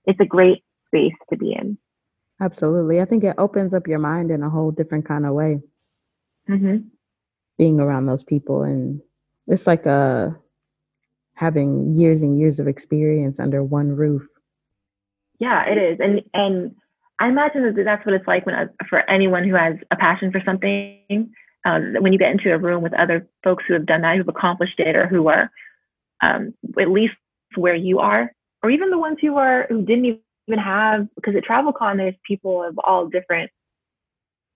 [0.06, 1.78] it's a great space to be in.
[2.40, 5.62] Absolutely, I think it opens up your mind in a whole different kind of way.
[6.50, 6.88] Mm-hmm
[7.62, 9.00] being around those people and
[9.46, 10.40] it's like a uh,
[11.36, 14.24] having years and years of experience under one roof
[15.38, 16.76] yeah it is and and
[17.20, 18.56] i imagine that that's what it's like when
[18.90, 21.32] for anyone who has a passion for something
[21.64, 24.28] um, when you get into a room with other folks who have done that who've
[24.28, 25.52] accomplished it or who are
[26.24, 27.14] um, at least
[27.54, 28.32] where you are
[28.64, 32.64] or even the ones who are who didn't even have because at travelcon there's people
[32.64, 33.52] of all different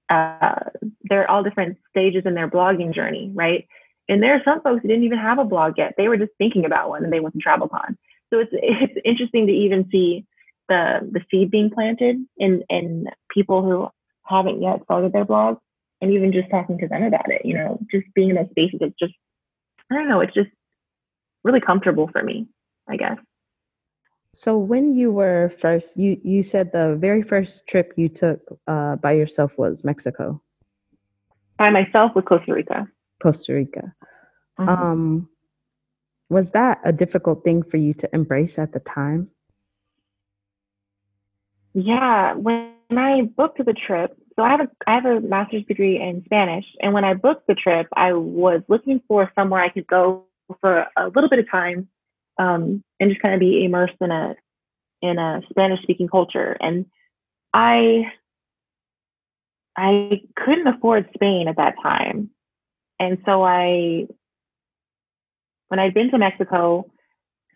[0.10, 0.60] uh,
[1.04, 3.68] they're all different stages in their blogging journey, right?
[4.08, 5.96] And there are some folks who didn't even have a blog yet.
[5.98, 7.98] They were just thinking about one and they went to TravelCon.
[8.32, 10.26] So it's it's interesting to even see
[10.70, 13.88] the the seed being planted in in people who
[14.24, 15.58] haven't yet started their blog
[16.02, 18.80] and even just talking to them about it, you know, just being in those spaces,
[18.82, 19.14] it's just
[19.92, 20.50] I don't know, it's just
[21.44, 22.48] really comfortable for me,
[22.88, 23.18] I guess.
[24.36, 28.98] So when you were first, you you said the very first trip you took uh,
[28.98, 30.42] by yourself was Mexico.
[31.58, 32.86] By myself with Costa Rica.
[33.24, 33.96] Costa Rica.
[34.60, 34.70] Mm-hmm.
[34.70, 35.30] Um,
[36.28, 39.30] was that a difficult thing for you to embrace at the time?
[41.74, 45.96] Yeah, when I booked the trip, so I have a I have a master's degree
[45.96, 49.88] in Spanish, and when I booked the trip, I was looking for somewhere I could
[49.88, 50.26] go
[50.60, 51.88] for a little bit of time
[52.38, 54.36] um, and just kind of be immersed in a
[55.02, 56.56] in a Spanish speaking culture.
[56.60, 56.86] And
[57.54, 58.12] I
[59.78, 62.30] I couldn't afford Spain at that time.
[63.00, 64.08] And so I
[65.68, 66.90] when I'd been to Mexico,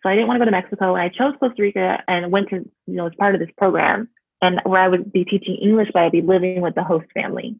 [0.02, 2.48] so I didn't want to go to Mexico and I chose Costa Rica and went
[2.50, 4.08] to, you know, as part of this program
[4.42, 7.56] and where I would be teaching English, but I'd be living with the host family.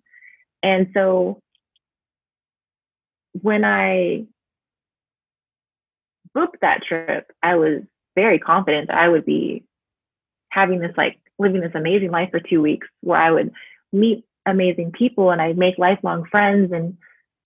[0.63, 1.41] And so
[3.33, 4.25] when I
[6.35, 7.83] booked that trip, I was
[8.15, 9.65] very confident that I would be
[10.51, 13.53] having this like living this amazing life for two weeks where I would
[13.93, 16.97] meet amazing people and I'd make lifelong friends and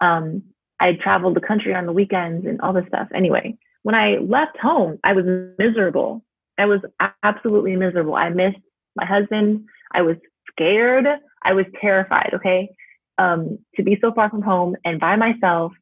[0.01, 0.43] um,
[0.81, 3.09] I'd travel the country on the weekends and all this stuff.
[3.15, 5.25] Anyway, when I left home, I was
[5.59, 6.25] miserable.
[6.59, 6.81] I was
[7.23, 8.15] absolutely miserable.
[8.15, 8.59] I missed
[8.97, 9.67] my husband.
[9.93, 10.17] I was
[10.51, 11.07] scared.
[11.43, 12.33] I was terrified.
[12.35, 12.71] Okay.
[13.19, 15.73] Um, to be so far from home and by myself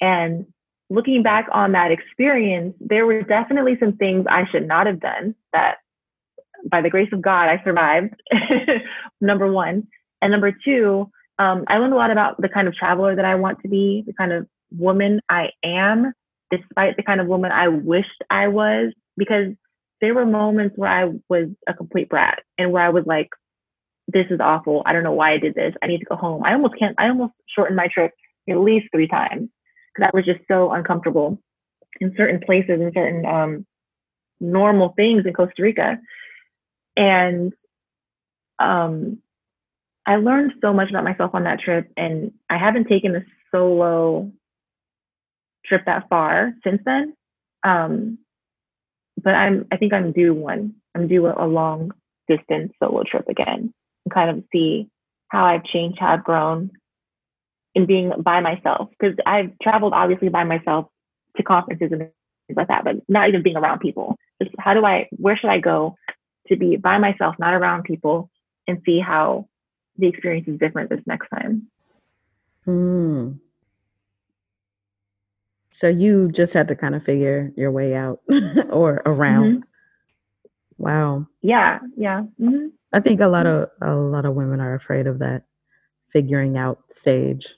[0.00, 0.46] and
[0.92, 5.34] looking back on that experience, there were definitely some things I should not have done
[5.52, 5.76] that
[6.70, 8.14] by the grace of God, I survived.
[9.20, 9.88] number one,
[10.20, 13.34] and number two, um, I learned a lot about the kind of traveler that I
[13.36, 16.12] want to be, the kind of woman I am,
[16.50, 19.54] despite the kind of woman I wished I was, because
[20.00, 23.30] there were moments where I was a complete brat and where I was like,
[24.08, 24.82] this is awful.
[24.84, 25.74] I don't know why I did this.
[25.82, 26.44] I need to go home.
[26.44, 28.12] I almost can't, I almost shortened my trip
[28.48, 29.48] at least three times
[29.94, 31.38] because I was just so uncomfortable
[32.00, 33.66] in certain places and certain um,
[34.40, 35.98] normal things in Costa Rica.
[36.96, 37.52] And
[38.58, 39.18] um,
[40.06, 41.90] I learned so much about myself on that trip.
[41.96, 44.30] And I haven't taken a solo
[45.64, 47.14] trip that far since then.
[47.62, 48.18] Um,
[49.22, 50.74] but I'm, I think I'm due one.
[50.94, 51.92] I'm due a, a long
[52.28, 53.72] distance solo trip again
[54.04, 54.88] and kind of see
[55.28, 56.70] how I've changed, how I've grown
[57.74, 58.88] in being by myself.
[58.90, 60.86] Because I've traveled obviously by myself
[61.36, 64.16] to conferences and things like that, but not even being around people.
[64.42, 65.96] Just how do I, where should I go
[66.48, 68.30] to be by myself, not around people,
[68.66, 69.48] and see how
[69.98, 71.68] the experience is different this next time.
[72.64, 73.32] Hmm.
[75.70, 78.20] So you just had to kind of figure your way out
[78.70, 79.54] or around.
[79.54, 79.68] Mm-hmm.
[80.78, 81.26] Wow.
[81.40, 81.78] Yeah.
[81.96, 82.24] Yeah.
[82.40, 82.68] Mm-hmm.
[82.92, 85.44] I think a lot of a lot of women are afraid of that
[86.10, 87.54] figuring out stage.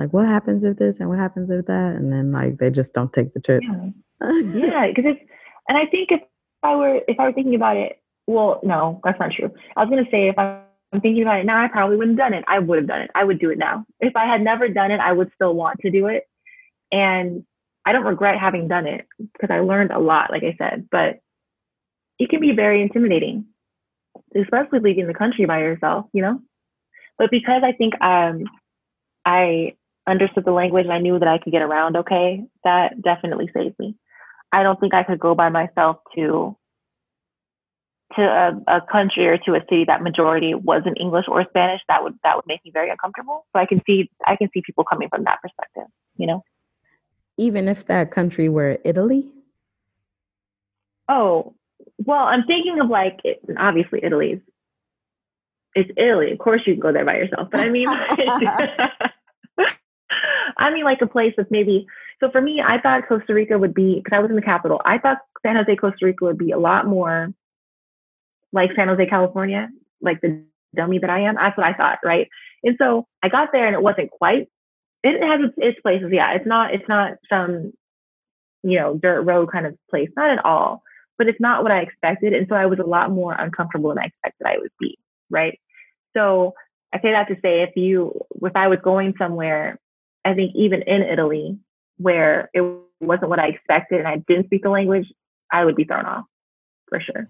[0.00, 2.94] Like, what happens if this and what happens if that, and then like they just
[2.94, 3.62] don't take the trip.
[3.62, 5.20] Yeah, yeah, because it's
[5.68, 6.20] and I think if
[6.62, 9.50] I were if I were thinking about it, well, no, that's not true.
[9.76, 10.62] I was gonna say if I'm
[11.00, 12.44] thinking about it now, I probably wouldn't have done it.
[12.48, 13.10] I would have done it.
[13.14, 13.84] I would do it now.
[14.00, 16.24] If I had never done it, I would still want to do it,
[16.90, 17.44] and
[17.84, 20.88] I don't regret having done it because I learned a lot, like I said.
[20.90, 21.20] But
[22.18, 23.46] it can be very intimidating
[24.34, 26.40] especially leaving the country by yourself, you know?
[27.18, 28.44] But because I think um,
[29.24, 29.74] I
[30.06, 33.78] understood the language and I knew that I could get around okay, that definitely saved
[33.78, 33.96] me.
[34.52, 36.56] I don't think I could go by myself to
[38.16, 41.80] to a, a, country or to a city that majority was in English or Spanish.
[41.86, 43.46] That would that would make me very uncomfortable.
[43.52, 45.84] So I can see I can see people coming from that perspective,
[46.16, 46.42] you know.
[47.36, 49.26] Even if that country were Italy?
[51.08, 51.54] Oh,
[52.04, 54.40] well, I'm thinking of like, it, obviously Italy's,
[55.74, 56.32] it's Italy.
[56.32, 57.48] Of course you can go there by yourself.
[57.50, 57.88] But I mean,
[60.56, 61.86] I mean like a place that's maybe,
[62.20, 64.80] so for me, I thought Costa Rica would be, because I was in the capital,
[64.84, 67.32] I thought San Jose, Costa Rica would be a lot more
[68.52, 69.68] like San Jose, California,
[70.00, 70.42] like the
[70.74, 71.36] dummy that I am.
[71.36, 72.28] That's what I thought, right?
[72.62, 74.48] And so I got there and it wasn't quite,
[75.02, 76.10] it has its, its places.
[76.12, 76.32] Yeah.
[76.34, 77.72] It's not, it's not some,
[78.62, 80.10] you know, dirt road kind of place.
[80.16, 80.82] Not at all
[81.20, 82.32] but it's not what I expected.
[82.32, 84.98] And so I was a lot more uncomfortable than I expected I would be.
[85.28, 85.60] Right.
[86.16, 86.54] So
[86.94, 89.78] I say that to say if you, if I was going somewhere,
[90.24, 91.58] I think even in Italy,
[91.98, 92.62] where it
[93.00, 95.06] wasn't what I expected and I didn't speak the language,
[95.52, 96.24] I would be thrown off
[96.88, 97.28] for sure.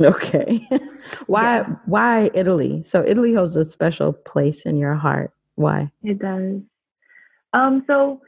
[0.00, 0.66] Okay.
[1.26, 1.66] why yeah.
[1.86, 2.82] why Italy?
[2.82, 5.32] So Italy holds a special place in your heart.
[5.54, 5.90] Why?
[6.02, 6.60] It does.
[7.52, 8.20] Um so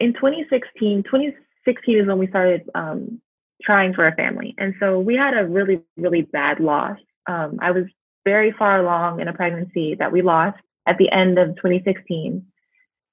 [0.00, 3.20] in 2016, 2016 is when we started um,
[3.62, 4.54] trying for a family.
[4.58, 6.98] And so we had a really, really bad loss.
[7.26, 7.84] Um, I was
[8.24, 12.44] very far along in a pregnancy that we lost at the end of 2016.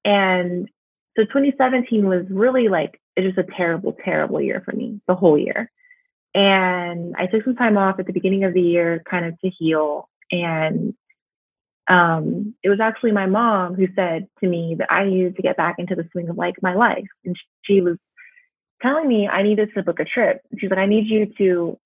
[0.07, 0.69] And
[1.17, 5.37] so 2017 was really like, it was a terrible, terrible year for me, the whole
[5.37, 5.69] year.
[6.33, 9.49] And I took some time off at the beginning of the year kind of to
[9.49, 10.07] heal.
[10.31, 10.93] And
[11.89, 15.57] um, it was actually my mom who said to me that I needed to get
[15.57, 17.07] back into the swing of like my life.
[17.25, 17.97] And she was
[18.81, 20.41] telling me I needed to book a trip.
[20.57, 21.77] She's like, I need you to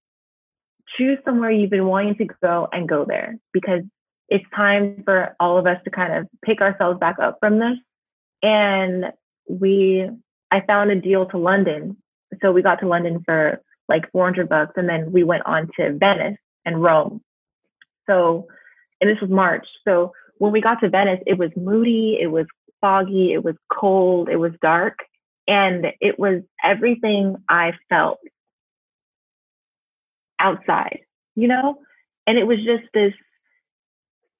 [0.95, 3.81] choose somewhere you've been wanting to go and go there because
[4.29, 7.77] it's time for all of us to kind of pick ourselves back up from this.
[8.43, 9.05] And
[9.47, 10.09] we,
[10.49, 11.97] I found a deal to London.
[12.41, 15.93] So we got to London for like 400 bucks and then we went on to
[15.97, 17.21] Venice and Rome.
[18.07, 18.47] So,
[18.99, 19.67] and this was March.
[19.85, 22.45] So when we got to Venice, it was moody, it was
[22.79, 24.99] foggy, it was cold, it was dark.
[25.47, 28.19] And it was everything I felt
[30.39, 30.99] outside,
[31.35, 31.79] you know?
[32.27, 33.13] And it was just this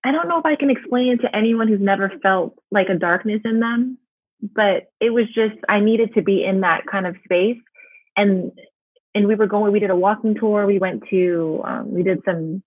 [0.03, 2.95] I don't know if I can explain it to anyone who's never felt like a
[2.97, 3.97] darkness in them,
[4.41, 7.59] but it was just I needed to be in that kind of space.
[8.17, 8.51] And
[9.13, 10.65] and we were going, we did a walking tour.
[10.65, 12.63] We went to, um, we did some,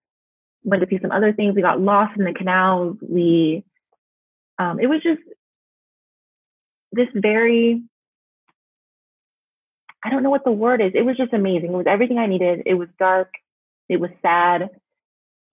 [0.63, 1.55] went to see some other things.
[1.55, 2.99] We got lost in the canals.
[3.01, 3.65] We,
[4.59, 5.23] um, it was just
[6.93, 7.83] this very
[10.05, 10.93] I don't know what the word is.
[10.95, 11.73] It was just amazing.
[11.73, 12.63] It was everything I needed.
[12.67, 13.33] It was dark.
[13.89, 14.69] It was sad.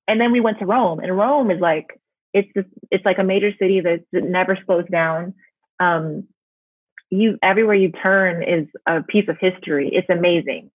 [0.07, 1.99] And then we went to Rome, and Rome is like
[2.33, 5.33] it's just it's like a major city that, never slows down.
[5.79, 6.27] Um,
[7.09, 9.89] you everywhere you turn is a piece of history.
[9.93, 10.71] It's amazing.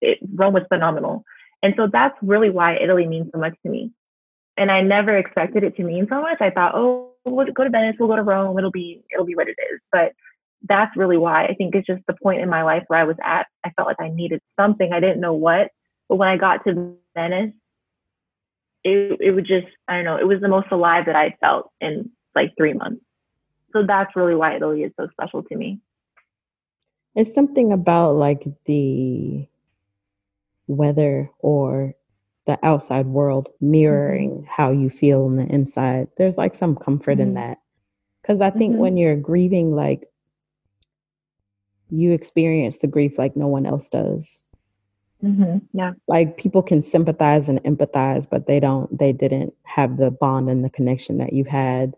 [0.00, 1.24] It, Rome was phenomenal,
[1.62, 3.92] And so that's really why Italy means so much to me.
[4.58, 6.40] And I never expected it to mean so much.
[6.40, 9.34] I thought, oh, we'll go to Venice, we'll go to Rome, it'll be it'll be
[9.34, 9.80] what it is.
[9.92, 10.12] But
[10.68, 13.16] that's really why I think it's just the point in my life where I was
[13.22, 13.46] at.
[13.64, 14.92] I felt like I needed something.
[14.92, 15.70] I didn't know what.
[16.08, 17.52] But when I got to Venice,
[18.86, 21.70] it it would just I don't know, it was the most alive that I felt
[21.80, 23.02] in like three months.
[23.72, 25.80] So that's really why Italy is so special to me.
[27.14, 29.46] It's something about like the
[30.68, 31.94] weather or
[32.46, 34.46] the outside world mirroring mm-hmm.
[34.48, 36.08] how you feel on the inside.
[36.16, 37.22] There's like some comfort mm-hmm.
[37.22, 37.58] in that.
[38.24, 38.82] Cause I think mm-hmm.
[38.82, 40.08] when you're grieving, like
[41.90, 44.42] you experience the grief like no one else does.
[45.26, 45.58] Mm-hmm.
[45.72, 45.92] Yeah.
[46.06, 50.64] Like people can sympathize and empathize, but they don't, they didn't have the bond and
[50.64, 51.94] the connection that you had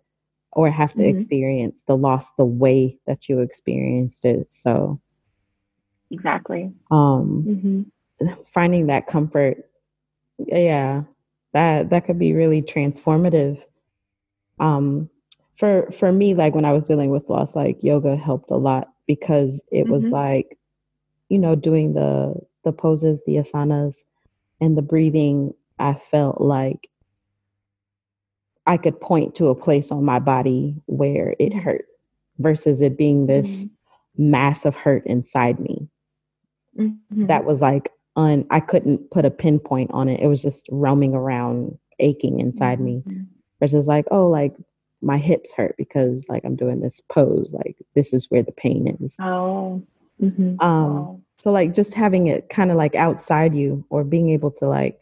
[0.53, 1.17] or have to mm-hmm.
[1.17, 4.53] experience the loss the way that you experienced it.
[4.53, 5.01] So,
[6.11, 6.73] exactly.
[6.91, 7.87] Um,
[8.21, 8.43] mm-hmm.
[8.53, 9.71] finding that comfort,
[10.39, 11.03] yeah,
[11.53, 13.63] that that could be really transformative.
[14.59, 15.11] Um,
[15.57, 18.89] for for me, like when I was dealing with loss, like yoga helped a lot
[19.07, 19.93] because it mm-hmm.
[19.93, 20.59] was like,
[21.29, 22.35] you know, doing the
[22.69, 24.05] the poses, the asanas,
[24.61, 25.55] and the breathing.
[25.79, 26.91] I felt like
[28.67, 31.87] I could point to a place on my body where it hurt
[32.39, 34.31] versus it being this mm-hmm.
[34.31, 35.89] massive hurt inside me.
[36.79, 37.27] Mm-hmm.
[37.27, 40.21] That was like un I couldn't put a pinpoint on it.
[40.21, 43.03] It was just roaming around aching inside me.
[43.07, 43.23] Mm-hmm.
[43.61, 44.55] Versus like, oh, like
[45.01, 48.99] my hips hurt because like I'm doing this pose, like this is where the pain
[49.01, 49.17] is.
[49.19, 49.83] Oh.
[50.21, 50.61] Mm-hmm.
[50.61, 51.23] Um oh.
[51.39, 55.01] So like just having it kind of like outside you or being able to like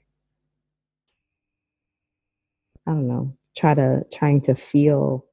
[2.87, 5.26] I don't know, try to trying to feel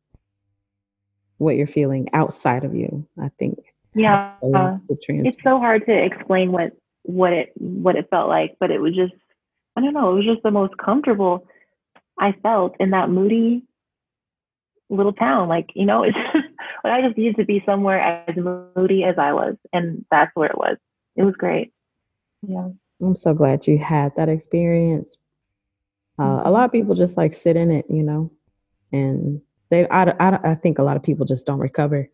[1.38, 3.60] what you're feeling outside of you i think
[3.94, 4.34] yeah.
[5.26, 6.72] it's so hard to explain what
[7.04, 9.14] what it what it felt like but it was just
[9.76, 11.46] i don't know it was just the most comfortable
[12.18, 13.64] i felt in that moody
[14.90, 16.18] little town like you know it's
[16.84, 18.36] like i just needed to be somewhere as
[18.76, 20.78] moody as i was and that's where it was
[21.16, 21.72] it was great
[22.48, 22.70] yeah
[23.02, 25.18] i'm so glad you had that experience
[26.20, 28.32] uh, a lot of people just like sit in it, you know,
[28.92, 29.88] and they.
[29.88, 32.10] I, I, I think a lot of people just don't recover.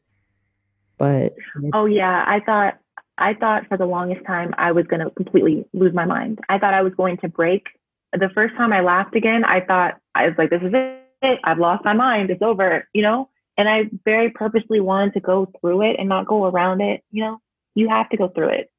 [0.97, 1.33] But
[1.73, 2.79] oh yeah, I thought
[3.17, 6.39] I thought for the longest time I was going to completely lose my mind.
[6.47, 7.67] I thought I was going to break.
[8.13, 11.39] The first time I laughed again, I thought I was like, "This is it.
[11.43, 12.29] I've lost my mind.
[12.29, 13.29] It's over." You know.
[13.57, 17.03] And I very purposely wanted to go through it and not go around it.
[17.11, 17.41] You know,
[17.75, 18.71] you have to go through it,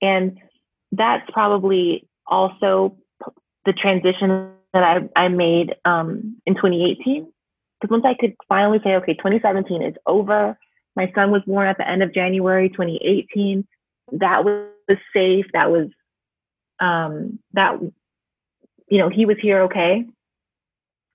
[0.00, 0.38] and
[0.92, 2.96] that's probably also
[3.64, 4.82] the transition that
[5.16, 7.30] I, I made um, in 2018.
[7.80, 10.58] Because once I could finally say, okay, 2017 is over.
[10.96, 13.66] My son was born at the end of January 2018.
[14.12, 14.68] That was
[15.14, 15.46] safe.
[15.52, 15.88] That was,
[16.80, 17.78] um, that,
[18.88, 20.06] you know, he was here okay.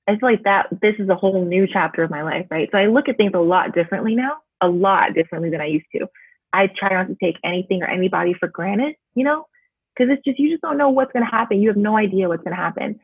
[0.07, 2.67] I feel like that this is a whole new chapter of my life, right?
[2.71, 5.85] So I look at things a lot differently now, a lot differently than I used
[5.95, 6.07] to.
[6.53, 9.45] I try not to take anything or anybody for granted, you know,
[9.95, 11.61] because it's just you just don't know what's going to happen.
[11.61, 12.99] You have no idea what's going to happen.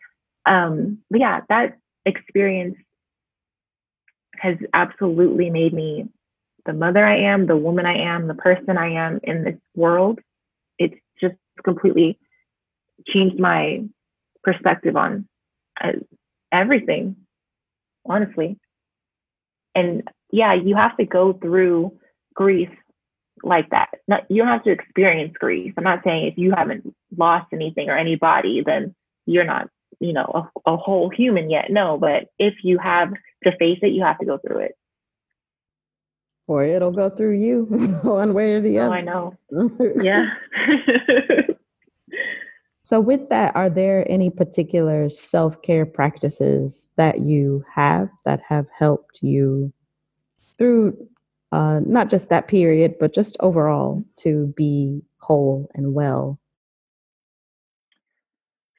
[0.45, 2.77] Um, but yeah, that experience
[4.37, 6.07] has absolutely made me
[6.65, 10.19] the mother I am, the woman I am, the person I am in this world.
[10.79, 12.17] It's just completely
[13.07, 13.83] changed my
[14.43, 15.27] perspective on
[15.81, 15.93] uh,
[16.51, 17.15] everything,
[18.05, 18.57] honestly.
[19.75, 21.97] And yeah, you have to go through
[22.33, 22.69] grief
[23.43, 23.89] like that.
[24.07, 25.73] Not, you don't have to experience grief.
[25.77, 29.69] I'm not saying if you haven't lost anything or anybody, then you're not,
[29.99, 31.65] you know, a, a whole human yet.
[31.69, 33.11] No, but if you have
[33.43, 34.77] to face it, you have to go through it.
[36.47, 37.63] Or it'll go through you
[38.03, 38.91] one way or the oh, other.
[38.91, 39.37] Oh, I know.
[40.01, 40.25] yeah.
[42.83, 48.67] so, with that, are there any particular self care practices that you have that have
[48.77, 49.73] helped you
[50.57, 50.95] through
[51.51, 56.39] uh, not just that period, but just overall to be whole and well?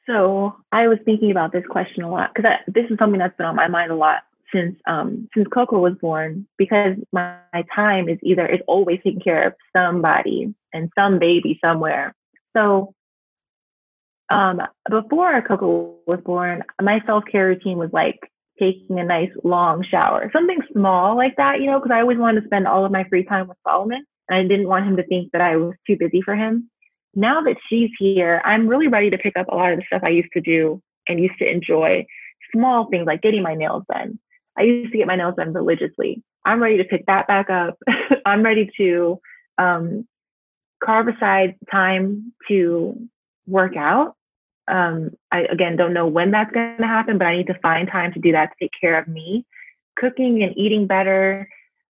[0.07, 3.47] So I was thinking about this question a lot because this is something that's been
[3.47, 6.47] on my mind a lot since um, since Coco was born.
[6.57, 11.59] Because my, my time is either is always taking care of somebody and some baby
[11.63, 12.15] somewhere.
[12.57, 12.95] So
[14.31, 19.85] um, before Coco was born, my self care routine was like taking a nice long
[19.89, 22.93] shower, something small like that, you know, because I always wanted to spend all of
[22.93, 24.05] my free time with Solomon.
[24.29, 26.71] And I didn't want him to think that I was too busy for him.
[27.15, 30.03] Now that she's here, I'm really ready to pick up a lot of the stuff
[30.05, 32.07] I used to do and used to enjoy.
[32.53, 34.19] Small things like getting my nails done.
[34.59, 36.23] I used to get my nails done religiously.
[36.45, 37.79] I'm ready to pick that back up.
[38.27, 39.21] I'm ready to
[39.59, 40.07] um,
[40.83, 43.09] carve aside time to
[43.47, 44.15] work out
[44.69, 47.89] Um, I again don't know when that's going to happen, but I need to find
[47.89, 49.47] time to do that to take care of me.
[49.97, 51.49] Cooking and eating better.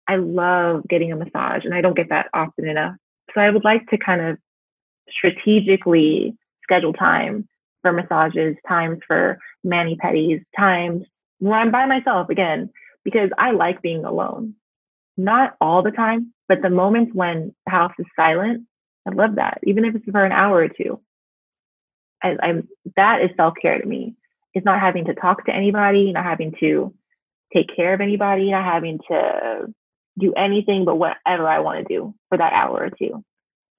[0.08, 2.96] I love getting a massage, and I don't get that often enough.
[3.34, 4.38] So I would like to kind of
[5.10, 7.48] strategically schedule time
[7.82, 11.06] for massages, times for mani pedis, times
[11.40, 12.70] when I'm by myself again,
[13.04, 14.56] because I like being alone.
[15.18, 18.68] Not all the time, but the moments when the house is silent,
[19.08, 21.00] I love that, even if it's for an hour or two.
[22.24, 24.16] I, I'm that is self care to me.
[24.54, 26.94] It's not having to talk to anybody, not having to
[27.54, 29.74] take care of anybody, not having to
[30.18, 33.24] do anything but whatever I want to do for that hour or two.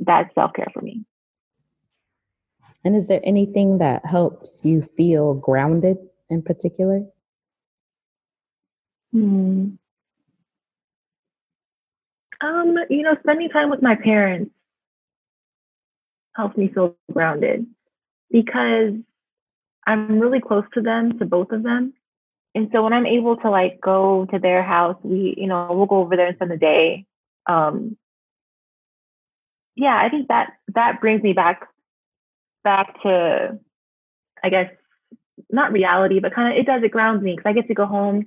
[0.00, 1.04] That's self care for me.
[2.84, 5.98] And is there anything that helps you feel grounded
[6.30, 7.04] in particular?
[9.12, 9.70] Hmm.
[12.40, 14.52] Um, you know, spending time with my parents
[16.36, 17.66] helps me feel grounded
[18.30, 18.94] because
[19.86, 21.94] I'm really close to them, to both of them.
[22.54, 25.86] And so when I'm able to like go to their house, we, you know, we'll
[25.86, 27.06] go over there and spend the day.
[27.46, 27.96] Um,
[29.76, 31.68] yeah, I think that that brings me back
[32.64, 33.58] back to,
[34.42, 34.70] I guess,
[35.50, 37.86] not reality, but kind of it does, it grounds me because I get to go
[37.86, 38.26] home,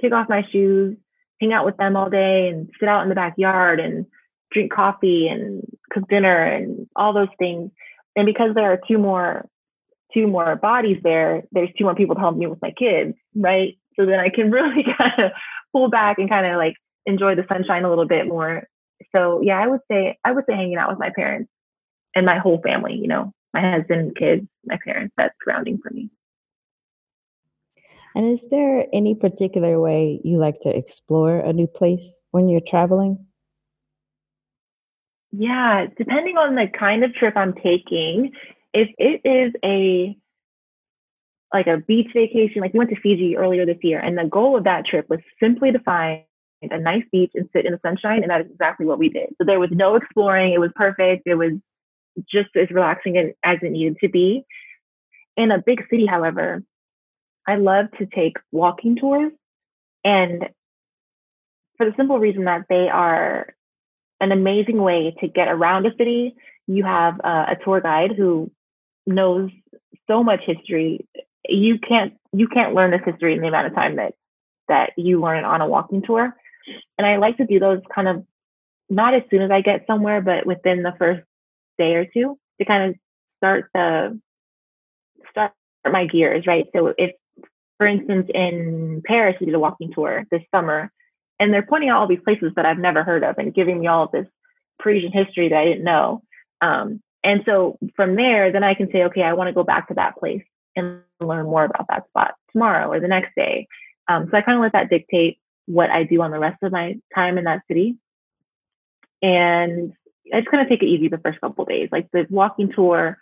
[0.00, 0.96] kick off my shoes,
[1.40, 4.06] hang out with them all day and sit out in the backyard and
[4.52, 7.70] drink coffee and cook dinner and all those things.
[8.16, 9.46] And because there are two more
[10.12, 13.78] two more bodies there, there's two more people to help me with my kids, right?
[13.94, 15.32] So then I can really kind of
[15.72, 16.74] pull back and kind of like
[17.06, 18.64] enjoy the sunshine a little bit more.
[19.14, 21.50] So yeah, I would say I would say hanging out with my parents
[22.14, 25.14] and my whole family, you know my husband, kids, my parents.
[25.16, 26.10] That's grounding for me.
[28.14, 32.60] And is there any particular way you like to explore a new place when you're
[32.60, 33.26] traveling?
[35.32, 38.32] Yeah, depending on the kind of trip I'm taking,
[38.74, 40.16] if it is a
[41.52, 44.56] like a beach vacation, like we went to Fiji earlier this year, and the goal
[44.56, 46.22] of that trip was simply to find
[46.62, 49.30] a nice beach and sit in the sunshine, and that is exactly what we did.
[49.38, 51.22] So there was no exploring; it was perfect.
[51.26, 51.52] It was
[52.30, 54.44] just as relaxing as it needed to be.
[55.36, 56.62] In a big city, however,
[57.46, 59.32] I love to take walking tours.
[60.04, 60.48] And
[61.76, 63.54] for the simple reason that they are
[64.20, 66.34] an amazing way to get around a city.
[66.66, 68.50] You have uh, a tour guide who
[69.06, 69.50] knows
[70.06, 71.06] so much history.
[71.48, 74.14] You can't you can't learn this history in the amount of time that
[74.68, 76.34] that you learn on a walking tour.
[76.98, 78.24] And I like to do those kind of
[78.88, 81.22] not as soon as I get somewhere, but within the first
[81.78, 82.96] day or two to kind of
[83.38, 84.20] start the
[85.30, 85.52] start
[85.90, 86.66] my gears, right?
[86.74, 87.12] So if,
[87.78, 90.92] for instance, in Paris we did a walking tour this summer,
[91.40, 93.86] and they're pointing out all these places that I've never heard of and giving me
[93.86, 94.26] all of this
[94.78, 96.22] Parisian history that I didn't know.
[96.60, 99.88] Um, and so from there, then I can say, okay, I want to go back
[99.88, 100.44] to that place
[100.76, 103.66] and learn more about that spot tomorrow or the next day.
[104.06, 106.72] Um, so I kind of let that dictate what I do on the rest of
[106.72, 107.96] my time in that city.
[109.22, 109.92] And
[110.32, 111.88] I just kind of take it easy the first couple days.
[111.90, 113.18] Like the walking tour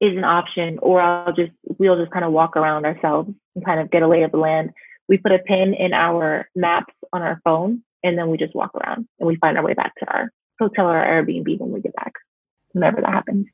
[0.00, 3.80] is an option, or I'll just we'll just kind of walk around ourselves and kind
[3.80, 4.70] of get a lay of the land.
[5.08, 8.74] We put a pin in our maps on our phone, and then we just walk
[8.74, 11.80] around and we find our way back to our hotel or our Airbnb when we
[11.80, 12.12] get back,
[12.72, 13.46] whenever that happens.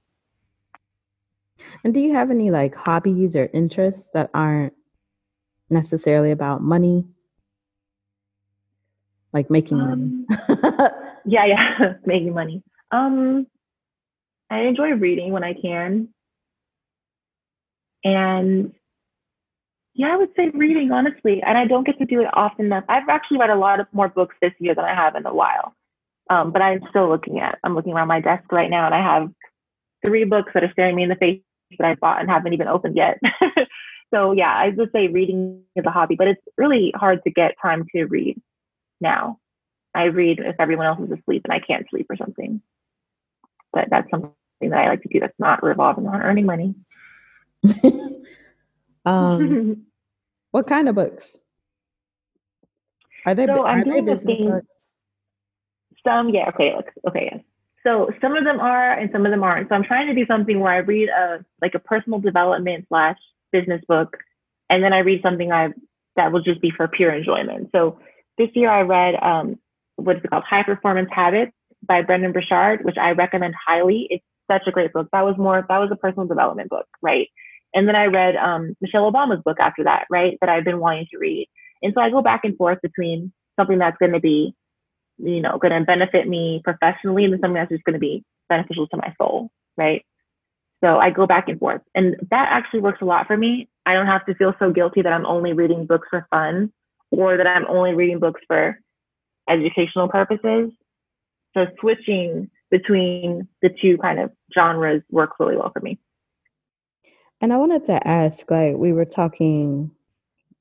[1.84, 4.74] And do you have any like hobbies or interests that aren't
[5.70, 7.06] necessarily about money?
[9.32, 10.48] Like making um, money?
[11.26, 12.62] yeah, yeah, making money.
[12.90, 13.46] Um,
[14.50, 16.08] I enjoy reading when I can,
[18.02, 18.72] and
[19.98, 22.84] yeah, I would say reading honestly, and I don't get to do it often enough.
[22.88, 25.34] I've actually read a lot of more books this year than I have in a
[25.34, 25.74] while,
[26.30, 27.58] um, but I'm still looking at.
[27.64, 29.28] I'm looking around my desk right now, and I have
[30.06, 31.42] three books that are staring me in the face
[31.80, 33.18] that I bought and haven't even opened yet.
[34.14, 37.56] so yeah, I would say reading is a hobby, but it's really hard to get
[37.60, 38.40] time to read
[39.00, 39.40] now.
[39.96, 42.62] I read if everyone else is asleep and I can't sleep or something.
[43.72, 44.30] But that's something
[44.60, 46.76] that I like to do that's not revolving on earning money.
[49.04, 49.86] um,
[50.50, 51.44] what kind of books?
[53.26, 54.66] Are they, so are they business books?
[56.06, 57.44] Some, yeah, okay, look, okay, yes.
[57.84, 59.68] So some of them are and some of them aren't.
[59.68, 63.16] So I'm trying to do something where I read a like a personal development slash
[63.52, 64.16] business book,
[64.68, 65.68] and then I read something I
[66.16, 67.70] that will just be for pure enjoyment.
[67.72, 67.98] So
[68.36, 69.58] this year I read um,
[69.98, 70.44] what is it called?
[70.44, 71.52] High Performance Habits
[71.86, 74.06] by Brendon Burchard, which I recommend highly.
[74.10, 75.08] It's such a great book.
[75.12, 77.28] That was more, that was a personal development book, right?
[77.74, 80.38] And then I read um, Michelle Obama's book after that, right?
[80.40, 81.48] That I've been wanting to read.
[81.82, 84.54] And so I go back and forth between something that's going to be,
[85.18, 88.86] you know, going to benefit me professionally and something that's just going to be beneficial
[88.88, 90.04] to my soul, right?
[90.82, 91.82] So I go back and forth.
[91.94, 93.68] And that actually works a lot for me.
[93.84, 96.72] I don't have to feel so guilty that I'm only reading books for fun
[97.10, 98.78] or that I'm only reading books for
[99.48, 100.70] educational purposes.
[101.54, 105.98] So switching between the two kind of genres works really well for me.
[107.40, 109.90] And I wanted to ask like, we were talking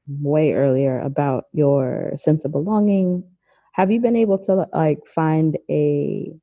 [0.08, 3.24] way earlier about your sense of belonging.
[3.74, 6.34] Have you been able to like find a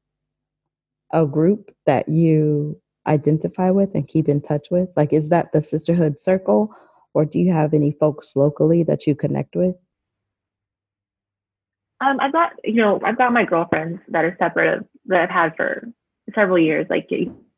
[1.12, 4.88] a group that you identify with and keep in touch with?
[4.96, 6.74] Like, is that the sisterhood circle,
[7.12, 9.76] or do you have any folks locally that you connect with?
[12.00, 15.56] Um, I've got you know I've got my girlfriends that are separate that I've had
[15.56, 15.88] for
[16.34, 16.86] several years.
[16.90, 17.08] Like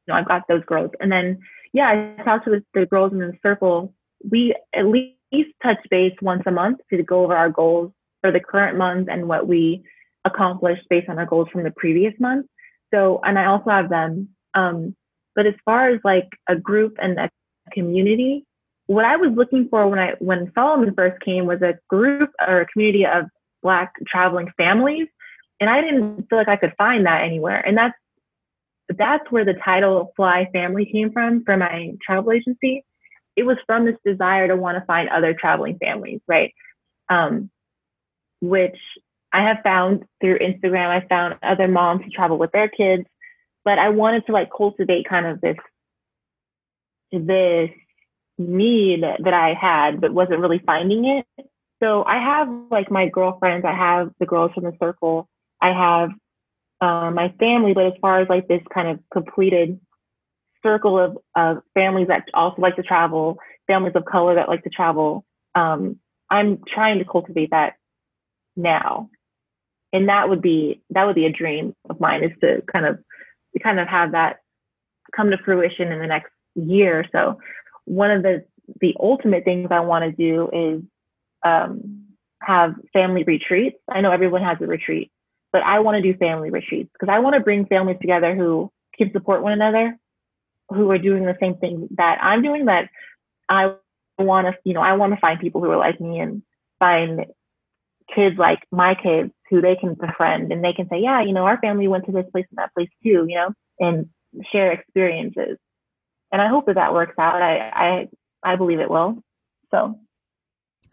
[0.09, 1.39] know I've got those girls, and then
[1.73, 3.95] yeah, I talk to the, the girls in the circle.
[4.29, 5.17] We at least
[5.63, 7.93] touch base once a month to go over our goals
[8.23, 9.85] for the current month and what we
[10.25, 12.47] accomplished based on our goals from the previous month.
[12.93, 14.31] So, and I also have them.
[14.55, 14.97] Um,
[15.35, 17.31] but as far as like a group and a
[17.73, 18.45] community,
[18.87, 22.63] what I was looking for when I when Solomon first came was a group or
[22.63, 23.27] a community of
[23.63, 25.09] Black traveling families,
[25.61, 27.61] and I didn't feel like I could find that anywhere.
[27.61, 27.95] And that's
[28.89, 32.85] that's where the title Fly Family came from for my travel agency.
[33.35, 36.55] It was from this desire to want to find other traveling families, right?
[37.09, 37.51] Um,
[38.41, 38.77] which
[39.33, 40.89] I have found through Instagram.
[40.89, 43.05] I found other moms who travel with their kids,
[43.65, 45.57] but I wanted to like cultivate kind of this
[47.13, 47.71] this
[48.39, 51.47] need that I had, but wasn't really finding it.
[51.83, 55.29] So I have like my girlfriends, I have the girls from the circle,
[55.61, 56.11] I have
[56.81, 59.81] uh, my family, but as far as like this kind of completed
[60.63, 64.71] circle of, of families that also like to travel, families of color that like to
[64.71, 65.25] travel,
[65.55, 65.99] um,
[66.31, 67.75] I'm trying to cultivate that
[68.57, 69.11] now.
[69.93, 72.99] And that would be that would be a dream of mine is to kind of
[73.55, 74.41] to kind of have that
[75.15, 77.39] come to fruition in the next year or so.
[77.85, 78.45] One of the
[78.81, 80.83] the ultimate things I want to do is
[81.45, 82.07] um,
[82.43, 83.77] have family retreats.
[83.89, 85.11] I know everyone has a retreat,
[85.53, 88.71] but I want to do family retreats because I want to bring families together who
[88.97, 89.99] can support one another,
[90.69, 92.67] who are doing the same thing that I'm doing.
[92.67, 92.89] That
[93.49, 93.75] I
[94.19, 96.43] want to, you know, I want to find people who are like me and
[96.79, 97.27] find
[98.15, 101.45] kids like my kids who they can befriend and they can say, yeah, you know,
[101.45, 104.09] our family went to this place and that place too, you know, and
[104.53, 105.59] share experiences.
[106.33, 107.43] And I hope that that works out.
[107.43, 108.09] I I
[108.43, 109.23] I believe it will.
[109.71, 109.99] So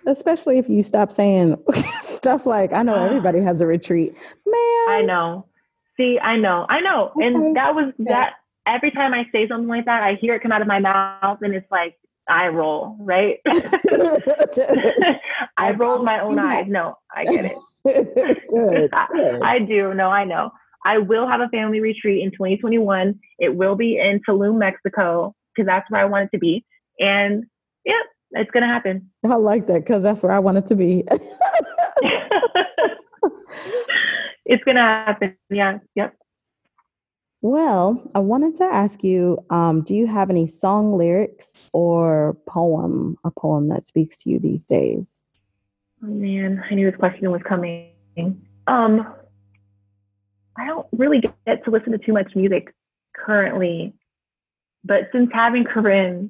[0.06, 1.58] especially if you stop saying
[2.24, 4.14] stuff like, I know everybody has a retreat.
[4.46, 4.88] Man.
[4.88, 5.46] I know.
[5.98, 6.66] See, I know.
[6.70, 7.12] I know.
[7.16, 7.28] Okay.
[7.28, 8.36] And that was that
[8.66, 11.40] every time I say something like that, I hear it come out of my mouth
[11.42, 11.98] and it's like
[12.30, 13.40] I roll, right?
[15.58, 16.68] I rolled my own eyes.
[16.70, 17.58] No, I get it.
[18.50, 19.42] good, good.
[19.44, 19.94] I do.
[19.94, 20.52] No, I know.
[20.86, 23.20] I will have a family retreat in 2021.
[23.40, 26.66] It will be in Tulum, Mexico, because that's where I want it to be.
[27.00, 27.46] And
[27.86, 28.02] yeah,
[28.34, 29.10] it's gonna happen.
[29.26, 31.04] I like that because that's where I want it to be.
[34.46, 35.36] it's gonna happen.
[35.50, 35.80] Yeah.
[35.96, 36.16] Yep.
[37.42, 43.18] Well, I wanted to ask you um, do you have any song lyrics or poem,
[43.26, 45.22] a poem that speaks to you these days?
[46.02, 47.92] Oh man, I knew this question was coming.
[48.68, 49.14] Um,
[50.58, 52.74] I don't really get to listen to too much music
[53.16, 53.94] currently,
[54.84, 56.30] but since having Corinne,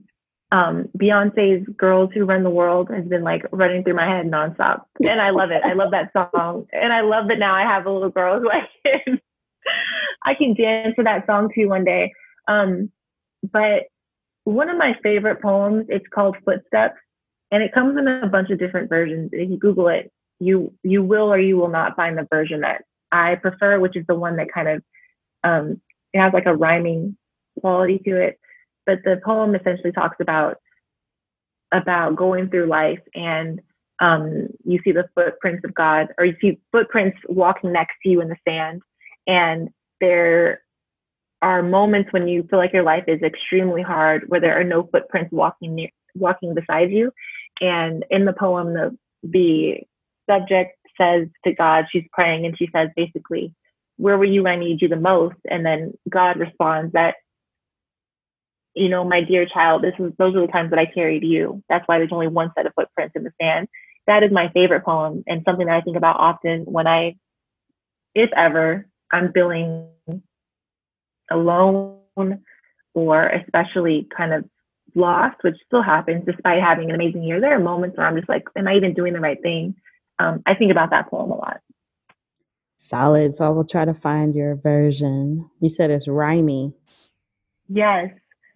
[0.53, 4.83] um, Beyonce's "Girls Who Run the World" has been like running through my head nonstop,
[5.03, 5.63] and I love it.
[5.65, 8.51] I love that song, and I love that now I have a little girl who
[8.51, 9.19] I can
[10.23, 12.13] I can dance to that song too one day.
[12.47, 12.91] Um,
[13.51, 13.85] but
[14.43, 16.99] one of my favorite poems, it's called Footsteps,
[17.51, 19.31] and it comes in a bunch of different versions.
[19.33, 22.83] If you Google it, you you will or you will not find the version that
[23.11, 24.83] I prefer, which is the one that kind of
[25.43, 25.81] um,
[26.13, 27.17] it has like a rhyming
[27.59, 28.39] quality to it.
[28.85, 30.57] But the poem essentially talks about
[31.71, 33.59] about going through life and
[33.99, 38.21] um, you see the footprints of God, or you see footprints walking next to you
[38.21, 38.81] in the sand,
[39.27, 39.69] and
[40.01, 40.61] there
[41.41, 44.83] are moments when you feel like your life is extremely hard, where there are no
[44.91, 47.11] footprints walking near, walking beside you.
[47.61, 49.81] And in the poem, the the
[50.29, 53.53] subject says to God, she's praying, and she says basically,
[53.97, 57.15] "Where were you when I need you the most?" And then God responds that,
[58.75, 61.63] you know, my dear child, this is those are the times that I carried you.
[61.69, 63.67] That's why there's only one set of footprints in the sand.
[64.07, 67.15] That is my favorite poem and something that I think about often when I,
[68.15, 69.89] if ever, I'm feeling
[71.29, 71.99] alone
[72.93, 74.45] or especially kind of
[74.95, 77.39] lost, which still happens despite having an amazing year.
[77.39, 79.75] There are moments where I'm just like, am I even doing the right thing?
[80.19, 81.59] Um, I think about that poem a lot.
[82.77, 83.33] Solid.
[83.33, 85.49] So I will try to find your version.
[85.61, 86.73] You said it's rhymey.
[87.69, 88.09] Yes.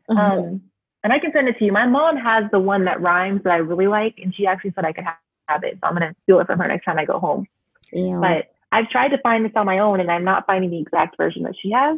[0.09, 0.17] Mm-hmm.
[0.17, 0.61] Um,
[1.03, 1.71] and I can send it to you.
[1.71, 4.85] My mom has the one that rhymes that I really like, and she actually said
[4.85, 5.77] I could have, it.
[5.81, 7.47] So I'm gonna steal it from her next time I go home.
[7.93, 8.19] Yeah.
[8.19, 11.15] But I've tried to find this on my own, and I'm not finding the exact
[11.15, 11.97] version that she has.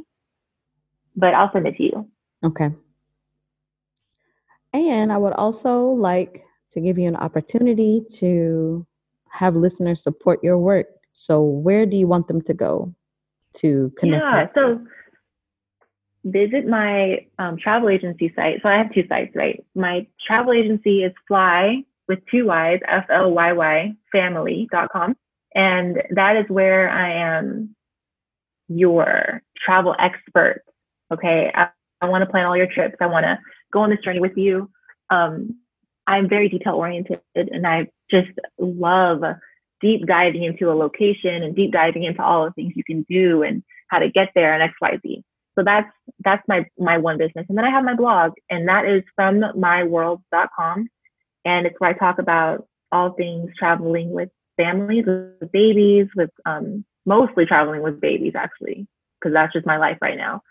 [1.15, 2.07] But I'll send it to you.
[2.43, 2.69] Okay.
[4.73, 8.85] And I would also like to give you an opportunity to
[9.31, 10.87] have listeners support your work.
[11.13, 12.93] So, where do you want them to go
[13.55, 14.23] to connect?
[14.23, 14.85] Yeah, so
[16.23, 18.59] visit my um, travel agency site.
[18.61, 19.63] So, I have two sites, right?
[19.75, 25.15] My travel agency is Fly with two Y's, F L Y Y, family.com.
[25.55, 27.75] And that is where I am
[28.67, 30.63] your travel expert.
[31.11, 31.51] Okay.
[31.53, 31.69] I,
[32.01, 32.95] I want to plan all your trips.
[33.01, 33.39] I want to
[33.73, 34.69] go on this journey with you.
[35.09, 35.59] Um,
[36.07, 39.21] I'm very detail oriented and I just love
[39.81, 43.43] deep diving into a location and deep diving into all the things you can do
[43.43, 45.23] and how to get there and XYZ.
[45.59, 45.91] So that's
[46.23, 47.45] that's my my one business.
[47.49, 50.87] And then I have my blog and that is from myworld.com.
[51.43, 56.85] And it's where I talk about all things traveling with families, with babies, with um,
[57.05, 58.87] mostly traveling with babies actually,
[59.19, 60.41] because that's just my life right now.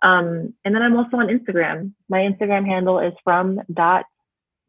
[0.00, 1.92] Um, and then I'm also on Instagram.
[2.08, 4.04] My Instagram handle is from dot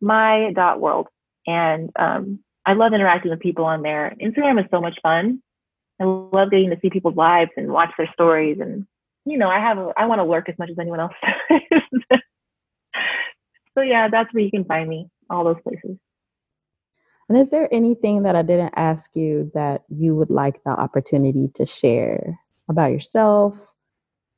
[0.01, 1.07] my dot world.
[1.45, 4.15] And um, I love interacting with people on there.
[4.19, 5.43] Instagram is so much fun.
[6.01, 8.57] I love getting to see people's lives and watch their stories.
[8.59, 8.87] And,
[9.25, 11.13] you know, I have, a, I want to work as much as anyone else
[11.49, 12.19] does.
[13.75, 15.97] so yeah, that's where you can find me, all those places.
[17.29, 21.49] And is there anything that I didn't ask you that you would like the opportunity
[21.55, 22.37] to share
[22.69, 23.59] about yourself,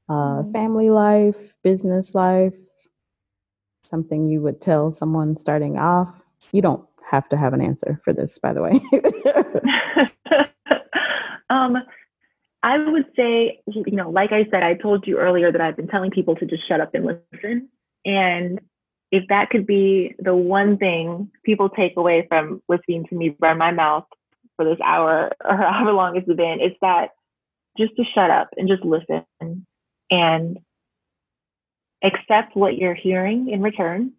[0.08, 0.52] uh, mm-hmm.
[0.52, 2.54] family life, business life,
[3.84, 6.14] something you would tell someone starting off?
[6.52, 8.80] You don't have to have an answer for this, by the way.
[11.50, 11.78] um,
[12.66, 15.88] I would say, you know, like I said, I told you earlier that I've been
[15.88, 17.70] telling people to just shut up and listen.
[18.04, 18.60] And
[19.12, 23.60] if that could be the one thing people take away from listening to me burn
[23.60, 24.06] my mouth
[24.56, 27.10] for this hour or however long it's been, it's that
[27.78, 29.68] just to shut up and just listen
[30.10, 30.58] and
[32.04, 34.12] accept what you're hearing in return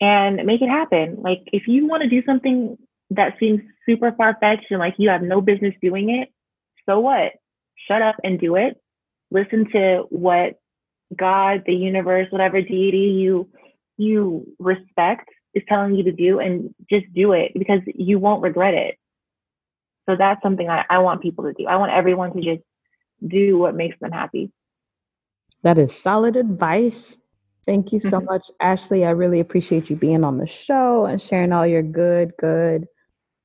[0.00, 1.18] and make it happen.
[1.20, 2.78] Like if you want to do something
[3.10, 6.30] that seems super far fetched and like you have no business doing it,
[6.86, 7.32] so what?
[7.88, 8.80] Shut up and do it.
[9.30, 10.54] Listen to what
[11.14, 13.48] God, the universe, whatever deity you
[13.96, 18.74] you respect is telling you to do and just do it because you won't regret
[18.74, 18.96] it.
[20.08, 21.66] So that's something I, I want people to do.
[21.66, 22.62] I want everyone to just
[23.26, 24.50] do what makes them happy.
[25.62, 27.18] That is solid advice.
[27.64, 29.04] Thank you so much, Ashley.
[29.04, 32.86] I really appreciate you being on the show and sharing all your good, good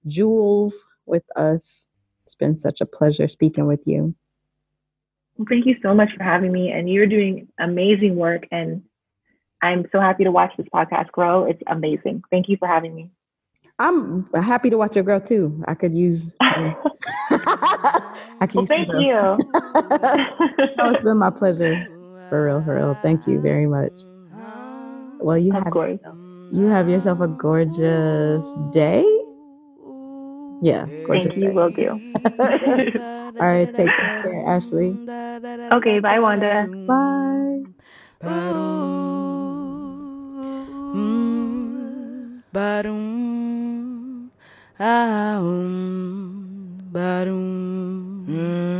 [0.07, 0.73] jewels
[1.05, 1.87] with us.
[2.29, 4.13] It's been such a pleasure speaking with you.
[5.35, 6.69] Well, thank you so much for having me.
[6.69, 8.43] And you're doing amazing work.
[8.51, 8.83] And
[9.63, 11.45] I'm so happy to watch this podcast grow.
[11.45, 12.21] It's amazing.
[12.29, 13.09] Thank you for having me.
[13.79, 15.63] I'm happy to watch your grow too.
[15.67, 16.35] I could use.
[16.39, 16.75] I
[18.41, 19.15] could well, use thank you.
[20.83, 21.83] oh, it's been my pleasure.
[22.29, 22.99] For real, for real.
[23.01, 24.03] Thank you very much.
[25.17, 25.97] Well, you of have course.
[26.51, 29.03] you have yourself a gorgeous day.
[30.61, 31.33] Yeah, gorgeous.
[31.33, 31.51] Thank you.
[31.51, 31.53] Day.
[31.53, 32.01] Will do.
[33.39, 34.99] All right, take care, Ashley.
[35.71, 36.69] Okay, bye, Wanda.
[36.87, 37.65] Bye.
[42.53, 44.31] Barum,
[44.79, 48.78] ah, um, barum.